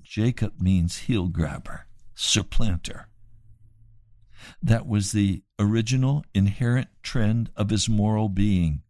Jacob 0.02 0.62
means 0.62 1.00
heel 1.00 1.28
grabber, 1.28 1.88
supplanter. 2.16 3.10
That 4.62 4.88
was 4.88 5.12
the 5.12 5.44
original 5.60 6.24
inherent 6.34 6.88
trend 7.04 7.52
of 7.58 7.70
his 7.70 7.90
moral 7.90 8.30
being 8.30 8.82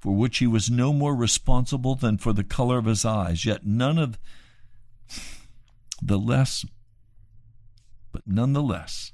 for 0.00 0.16
which 0.16 0.38
he 0.38 0.46
was 0.48 0.68
no 0.68 0.92
more 0.92 1.14
responsible 1.14 1.94
than 1.94 2.18
for 2.18 2.32
the 2.32 2.44
color 2.44 2.78
of 2.78 2.84
his 2.86 3.04
eyes, 3.04 3.44
yet 3.44 3.64
none 3.64 3.96
of 3.96 4.18
the 6.02 6.18
less, 6.18 6.64
but 8.10 8.22
nonetheless, 8.26 9.12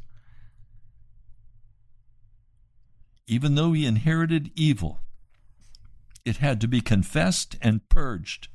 even 3.33 3.55
though 3.55 3.73
he 3.73 3.87
inherited 3.87 4.51
evil, 4.55 5.01
it 6.25 6.37
had 6.37 6.61
to 6.61 6.69
be 6.69 6.81
confessed 6.81 7.57
and 7.61 7.89
purged. 7.89 8.49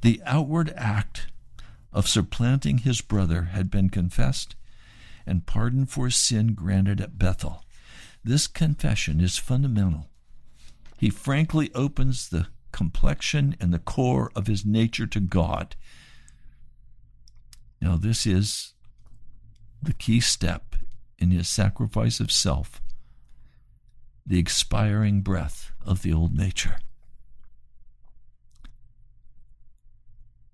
The 0.00 0.22
outward 0.24 0.72
act 0.76 1.26
of 1.92 2.08
supplanting 2.08 2.78
his 2.78 3.00
brother 3.00 3.44
had 3.52 3.70
been 3.70 3.90
confessed 3.90 4.56
and 5.26 5.46
pardon 5.46 5.86
for 5.86 6.08
sin 6.10 6.54
granted 6.54 7.00
at 7.00 7.18
Bethel. 7.18 7.64
This 8.24 8.46
confession 8.46 9.20
is 9.20 9.36
fundamental 9.36 10.08
he 11.02 11.10
frankly 11.10 11.68
opens 11.74 12.28
the 12.28 12.46
complexion 12.70 13.56
and 13.58 13.74
the 13.74 13.80
core 13.80 14.30
of 14.36 14.46
his 14.46 14.64
nature 14.64 15.08
to 15.08 15.18
God. 15.18 15.74
Now, 17.80 17.96
this 17.96 18.24
is 18.24 18.74
the 19.82 19.92
key 19.92 20.20
step 20.20 20.76
in 21.18 21.32
his 21.32 21.48
sacrifice 21.48 22.20
of 22.20 22.30
self, 22.30 22.80
the 24.26 24.38
expiring 24.38 25.20
breath 25.20 25.72
of 25.84 26.02
the 26.02 26.12
old 26.12 26.34
nature. 26.34 26.76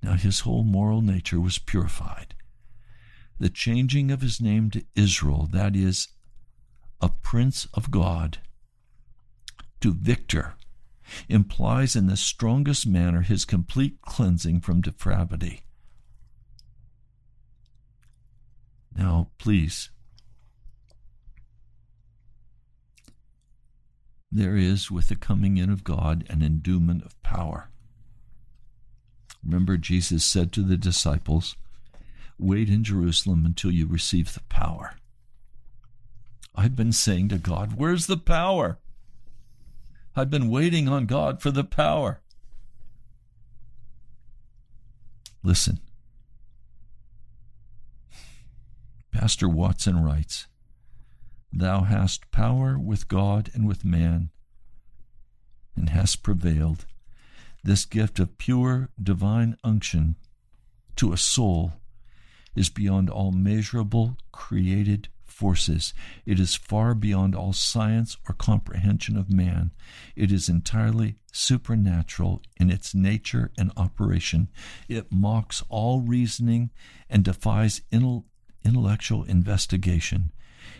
Now, 0.02 0.14
his 0.14 0.40
whole 0.40 0.64
moral 0.64 1.02
nature 1.02 1.40
was 1.40 1.58
purified. 1.58 2.34
The 3.38 3.48
changing 3.48 4.10
of 4.10 4.20
his 4.20 4.40
name 4.40 4.70
to 4.70 4.84
Israel, 4.94 5.48
that 5.52 5.76
is, 5.76 6.08
a 7.00 7.08
prince 7.08 7.66
of 7.74 7.90
God, 7.90 8.38
to 9.80 9.92
victor 9.92 10.54
implies 11.28 11.96
in 11.96 12.06
the 12.06 12.16
strongest 12.16 12.86
manner 12.86 13.22
his 13.22 13.44
complete 13.44 13.98
cleansing 14.02 14.60
from 14.60 14.80
depravity. 14.80 15.62
Now, 18.96 19.30
please, 19.38 19.90
there 24.30 24.56
is, 24.56 24.90
with 24.90 25.08
the 25.08 25.16
coming 25.16 25.56
in 25.56 25.70
of 25.70 25.84
God, 25.84 26.24
an 26.28 26.42
endowment 26.42 27.04
of 27.04 27.20
power. 27.22 27.70
Remember, 29.44 29.76
Jesus 29.76 30.24
said 30.24 30.52
to 30.52 30.62
the 30.62 30.76
disciples, 30.76 31.56
Wait 32.38 32.68
in 32.68 32.84
Jerusalem 32.84 33.44
until 33.46 33.70
you 33.70 33.86
receive 33.86 34.34
the 34.34 34.42
power. 34.48 34.94
I've 36.54 36.76
been 36.76 36.92
saying 36.92 37.28
to 37.30 37.38
God, 37.38 37.74
Where's 37.76 38.06
the 38.06 38.16
power? 38.16 38.78
I've 40.14 40.30
been 40.30 40.50
waiting 40.50 40.88
on 40.88 41.06
God 41.06 41.40
for 41.40 41.50
the 41.50 41.64
power. 41.64 42.20
Listen. 45.42 45.80
Pastor 49.12 49.48
Watson 49.48 50.02
writes 50.02 50.46
Thou 51.52 51.82
hast 51.82 52.30
power 52.30 52.78
with 52.78 53.08
God 53.08 53.50
and 53.54 53.66
with 53.66 53.84
man, 53.84 54.30
and 55.74 55.88
hast 55.88 56.22
prevailed. 56.22 56.86
This 57.64 57.84
gift 57.84 58.18
of 58.18 58.38
pure 58.38 58.90
divine 59.02 59.56
unction 59.64 60.16
to 60.96 61.12
a 61.12 61.16
soul 61.16 61.72
is 62.54 62.68
beyond 62.68 63.08
all 63.08 63.32
measurable 63.32 64.16
created 64.32 65.08
forces. 65.24 65.94
It 66.26 66.40
is 66.40 66.56
far 66.56 66.94
beyond 66.94 67.34
all 67.34 67.52
science 67.52 68.16
or 68.28 68.34
comprehension 68.34 69.16
of 69.16 69.32
man. 69.32 69.70
It 70.16 70.32
is 70.32 70.48
entirely 70.48 71.16
supernatural 71.32 72.42
in 72.56 72.70
its 72.70 72.94
nature 72.94 73.52
and 73.56 73.70
operation. 73.76 74.48
It 74.88 75.12
mocks 75.12 75.62
all 75.68 76.00
reasoning 76.00 76.70
and 77.08 77.24
defies 77.24 77.82
intellectual 77.92 79.22
investigation. 79.24 80.32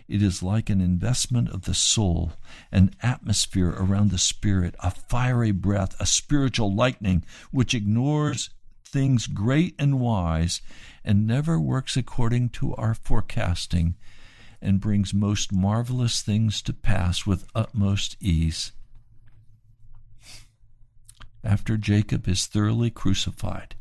It 0.06 0.22
is 0.22 0.42
like 0.42 0.70
an 0.70 0.80
investment 0.80 1.50
of 1.50 1.62
the 1.62 1.74
soul, 1.74 2.32
an 2.72 2.92
atmosphere 3.02 3.70
around 3.70 4.10
the 4.10 4.18
spirit, 4.18 4.74
a 4.80 4.90
fiery 4.90 5.50
breath, 5.50 5.94
a 6.00 6.06
spiritual 6.06 6.74
lightning 6.74 7.24
which 7.50 7.74
ignores 7.74 8.50
things 8.84 9.26
great 9.26 9.74
and 9.78 10.00
wise, 10.00 10.60
and 11.04 11.26
never 11.26 11.60
works 11.60 11.96
according 11.96 12.48
to 12.48 12.74
our 12.76 12.94
forecasting, 12.94 13.96
and 14.60 14.80
brings 14.80 15.14
most 15.14 15.52
marvelous 15.52 16.22
things 16.22 16.62
to 16.62 16.72
pass 16.72 17.26
with 17.26 17.46
utmost 17.54 18.16
ease. 18.20 18.72
After 21.44 21.76
Jacob 21.76 22.26
is 22.26 22.46
thoroughly 22.46 22.90
crucified, 22.90 23.76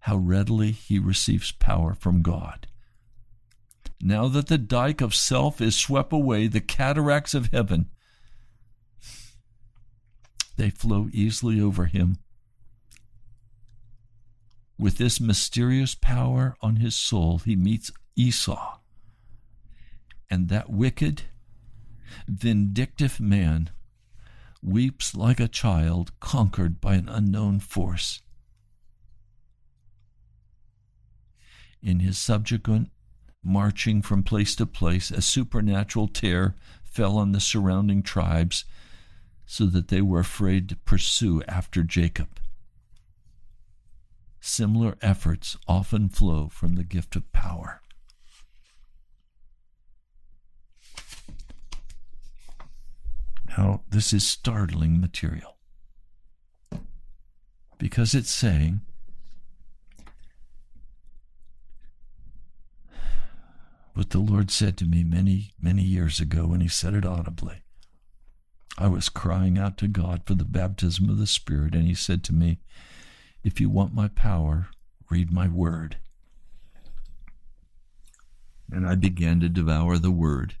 how 0.00 0.16
readily 0.16 0.70
he 0.70 0.98
receives 0.98 1.50
power 1.52 1.94
from 1.94 2.20
God. 2.20 2.66
Now 4.00 4.28
that 4.28 4.48
the 4.48 4.58
dike 4.58 5.00
of 5.00 5.14
self 5.14 5.60
is 5.60 5.74
swept 5.76 6.12
away, 6.12 6.46
the 6.46 6.60
cataracts 6.60 7.34
of 7.34 7.50
heaven, 7.52 7.90
they 10.56 10.70
flow 10.70 11.08
easily 11.12 11.60
over 11.60 11.86
him. 11.86 12.18
With 14.78 14.98
this 14.98 15.20
mysterious 15.20 15.94
power 15.94 16.56
on 16.60 16.76
his 16.76 16.94
soul, 16.94 17.38
he 17.38 17.56
meets 17.56 17.90
Esau. 18.16 18.78
And 20.30 20.48
that 20.48 20.70
wicked, 20.70 21.22
vindictive 22.28 23.20
man 23.20 23.70
weeps 24.62 25.14
like 25.14 25.40
a 25.40 25.48
child 25.48 26.18
conquered 26.20 26.80
by 26.80 26.94
an 26.94 27.08
unknown 27.08 27.60
force. 27.60 28.22
In 31.82 32.00
his 32.00 32.18
subsequent 32.18 32.90
marching 33.44 34.02
from 34.02 34.22
place 34.22 34.54
to 34.56 34.66
place, 34.66 35.10
a 35.10 35.22
supernatural 35.22 36.08
terror 36.08 36.54
fell 36.82 37.18
on 37.18 37.32
the 37.32 37.40
surrounding 37.40 38.02
tribes 38.02 38.64
so 39.46 39.66
that 39.66 39.88
they 39.88 40.00
were 40.00 40.20
afraid 40.20 40.68
to 40.68 40.76
pursue 40.76 41.42
after 41.46 41.82
Jacob. 41.82 42.40
Similar 44.40 44.96
efforts 45.02 45.56
often 45.66 46.08
flow 46.08 46.48
from 46.48 46.76
the 46.76 46.84
gift 46.84 47.16
of 47.16 47.30
power. 47.32 47.80
Now, 53.56 53.82
this 53.88 54.12
is 54.12 54.26
startling 54.26 55.00
material 55.00 55.56
because 57.78 58.14
it's 58.14 58.30
saying 58.30 58.80
the 64.14 64.20
Lord 64.20 64.48
said 64.48 64.76
to 64.76 64.84
me 64.84 65.02
many, 65.02 65.50
many 65.60 65.82
years 65.82 66.20
ago 66.20 66.52
and 66.52 66.62
He 66.62 66.68
said 66.68 66.94
it 66.94 67.04
audibly. 67.04 67.64
I 68.78 68.86
was 68.86 69.08
crying 69.08 69.58
out 69.58 69.76
to 69.78 69.88
God 69.88 70.22
for 70.24 70.34
the 70.34 70.44
baptism 70.44 71.10
of 71.10 71.18
the 71.18 71.26
Spirit, 71.26 71.74
and 71.74 71.88
He 71.88 71.96
said 71.96 72.22
to 72.24 72.32
me, 72.32 72.60
If 73.42 73.60
you 73.60 73.68
want 73.68 73.92
my 73.92 74.06
power, 74.06 74.68
read 75.10 75.32
my 75.32 75.48
word. 75.48 75.96
And 78.70 78.86
I 78.86 78.94
began 78.94 79.40
to 79.40 79.48
devour 79.48 79.98
the 79.98 80.12
word, 80.12 80.54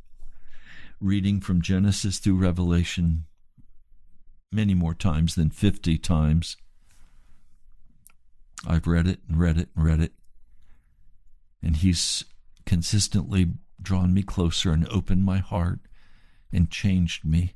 reading 1.00 1.40
from 1.40 1.62
Genesis 1.62 2.18
through 2.18 2.38
Revelation 2.38 3.26
many 4.50 4.74
more 4.74 4.94
times 4.94 5.36
than 5.36 5.50
50 5.50 5.96
times. 5.98 6.56
I've 8.66 8.88
read 8.88 9.06
it 9.06 9.20
and 9.28 9.38
read 9.38 9.58
it 9.58 9.68
and 9.76 9.84
read 9.84 10.00
it. 10.00 10.12
And 11.62 11.76
He's 11.76 12.24
consistently 12.66 13.52
drawn 13.80 14.14
me 14.14 14.22
closer 14.22 14.72
and 14.72 14.88
opened 14.88 15.24
my 15.24 15.38
heart 15.38 15.80
and 16.52 16.70
changed 16.70 17.24
me, 17.24 17.54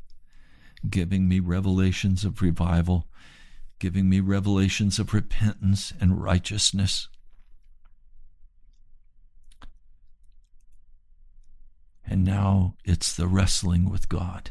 giving 0.89 1.29
me 1.29 1.41
revelations 1.41 2.25
of 2.25 2.43
revival, 2.43 3.07
giving 3.79 4.09
me 4.09 4.21
revelations 4.21 4.99
of 4.99 5.15
repentance 5.15 5.93
and 6.01 6.23
righteousness. 6.23 7.09
And 12.05 12.25
now 12.25 12.75
it's 12.85 13.15
the 13.15 13.29
wrestling 13.29 13.89
with 13.91 14.09
God. 14.09 14.51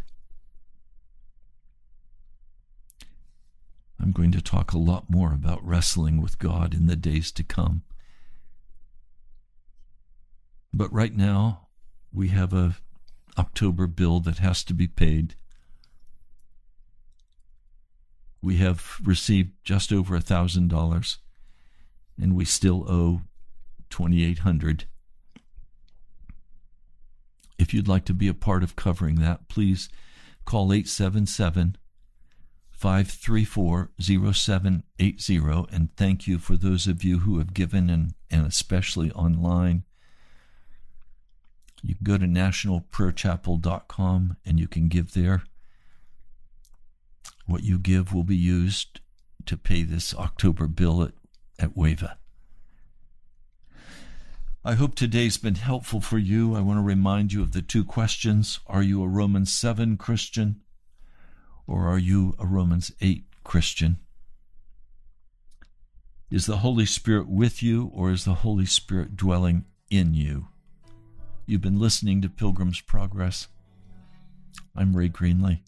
I'm 3.99 4.11
going 4.11 4.31
to 4.31 4.41
talk 4.41 4.71
a 4.71 4.77
lot 4.77 5.09
more 5.09 5.33
about 5.33 5.65
wrestling 5.65 6.21
with 6.21 6.37
God 6.37 6.73
in 6.73 6.85
the 6.85 6.95
days 6.95 7.31
to 7.33 7.43
come. 7.43 7.81
But 10.73 10.91
right 10.93 11.15
now, 11.15 11.67
we 12.13 12.29
have 12.29 12.53
a 12.53 12.77
October 13.37 13.87
bill 13.87 14.19
that 14.21 14.39
has 14.39 14.63
to 14.65 14.73
be 14.73 14.87
paid. 14.87 15.35
We 18.41 18.57
have 18.57 18.97
received 19.03 19.51
just 19.63 19.91
over 19.91 20.15
a 20.15 20.21
thousand 20.21 20.69
dollars, 20.69 21.17
and 22.19 22.35
we 22.35 22.45
still 22.45 22.85
owe 22.89 23.21
twenty 23.89 24.23
eight 24.23 24.39
hundred. 24.39 24.85
If 27.57 27.73
you'd 27.73 27.87
like 27.87 28.05
to 28.05 28.13
be 28.13 28.27
a 28.27 28.33
part 28.33 28.63
of 28.63 28.75
covering 28.75 29.15
that, 29.15 29.47
please 29.47 29.89
call 30.45 30.71
877 30.71 31.77
534 32.71 33.91
0780. 33.99 35.75
And 35.75 35.95
thank 35.95 36.27
you 36.27 36.37
for 36.37 36.55
those 36.55 36.87
of 36.87 37.03
you 37.03 37.19
who 37.19 37.39
have 37.39 37.53
given, 37.53 37.89
and, 37.89 38.13
and 38.29 38.45
especially 38.45 39.11
online. 39.11 39.83
You 41.83 41.95
can 41.95 42.03
go 42.03 42.17
to 42.17 42.25
nationalprayerchapel.com 42.25 44.37
and 44.45 44.59
you 44.59 44.67
can 44.67 44.87
give 44.87 45.13
there. 45.13 45.43
What 47.45 47.63
you 47.63 47.77
give 47.79 48.13
will 48.13 48.23
be 48.23 48.35
used 48.35 48.99
to 49.45 49.57
pay 49.57 49.83
this 49.83 50.13
October 50.13 50.67
bill 50.67 51.03
at, 51.03 51.13
at 51.59 51.77
WAVA. 51.77 52.17
I 54.65 54.73
hope 54.73 54.95
today's 54.95 55.37
been 55.37 55.55
helpful 55.55 56.01
for 56.01 56.17
you. 56.17 56.55
I 56.55 56.59
want 56.59 56.77
to 56.77 56.83
remind 56.83 57.31
you 57.31 57.41
of 57.41 57.53
the 57.53 57.61
two 57.61 57.85
questions 57.85 58.59
Are 58.67 58.83
you 58.83 59.01
a 59.01 59.07
Romans 59.07 59.53
7 59.53 59.95
Christian 59.95 60.59
or 61.65 61.87
are 61.87 61.97
you 61.97 62.35
a 62.39 62.45
Romans 62.45 62.91
8 62.99 63.23
Christian? 63.43 63.99
Is 66.29 66.45
the 66.45 66.57
Holy 66.57 66.85
Spirit 66.85 67.29
with 67.29 67.63
you 67.63 67.89
or 67.93 68.11
is 68.11 68.25
the 68.25 68.35
Holy 68.35 68.65
Spirit 68.65 69.15
dwelling 69.15 69.63
in 69.89 70.13
you? 70.13 70.49
You've 71.49 71.61
been 71.61 71.79
listening 71.79 72.21
to 72.21 72.29
Pilgrim's 72.29 72.81
Progress. 72.81 73.47
I'm 74.75 74.93
Ray 74.93 75.07
Greenley, 75.07 75.61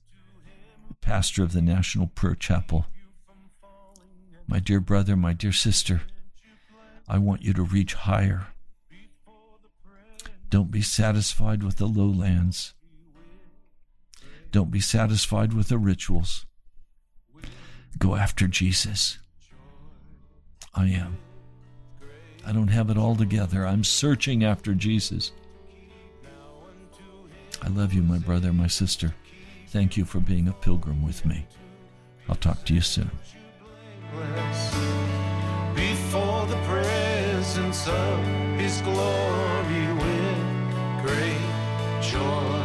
pastor 0.99 1.41
of 1.41 1.53
the 1.53 1.61
National 1.61 2.07
Prayer 2.07 2.36
Chapel. 2.36 2.86
My 4.45 4.59
dear 4.59 4.82
brother, 4.82 5.15
my 5.15 5.32
dear 5.32 5.53
sister, 5.53 6.01
I 7.07 7.17
want 7.17 7.43
you 7.43 7.53
to 7.53 7.63
reach 7.63 7.93
higher. 7.93 8.47
Don't 10.49 10.69
be 10.69 10.82
satisfied 10.82 11.63
with 11.63 11.77
the 11.77 11.88
lowlands. 11.88 12.73
Don't 14.51 14.71
be 14.71 14.82
satisfied 14.82 15.53
with 15.53 15.69
the 15.69 15.77
rituals. 15.77 16.45
Go 17.97 18.17
after 18.17 18.49
Jesus. 18.49 19.19
I 20.75 20.88
am. 20.88 21.19
I 22.45 22.51
don't 22.51 22.67
have 22.67 22.89
it 22.89 22.97
all 22.97 23.15
together. 23.15 23.65
I'm 23.65 23.86
searching 23.86 24.43
after 24.43 24.73
Jesus. 24.73 25.32
I 27.62 27.68
love 27.70 27.93
you, 27.93 28.01
my 28.01 28.18
brother, 28.18 28.53
my 28.53 28.68
sister. 28.68 29.14
Thank 29.68 29.97
you 29.97 30.05
for 30.05 30.20
being 30.20 30.47
a 30.47 30.53
pilgrim 30.53 31.03
with 31.03 31.26
me. 31.26 31.45
I'll 32.28 32.36
talk 32.36 32.66
to 32.66 32.74
you 32.74 32.82
soon. 32.82 33.12
Before 35.76 36.45
the 36.47 36.57
presence 36.66 37.88
of 37.88 38.26
His 38.57 38.82
glory 38.82 39.93
with 39.93 41.03
great 41.03 42.01
joy, 42.01 42.59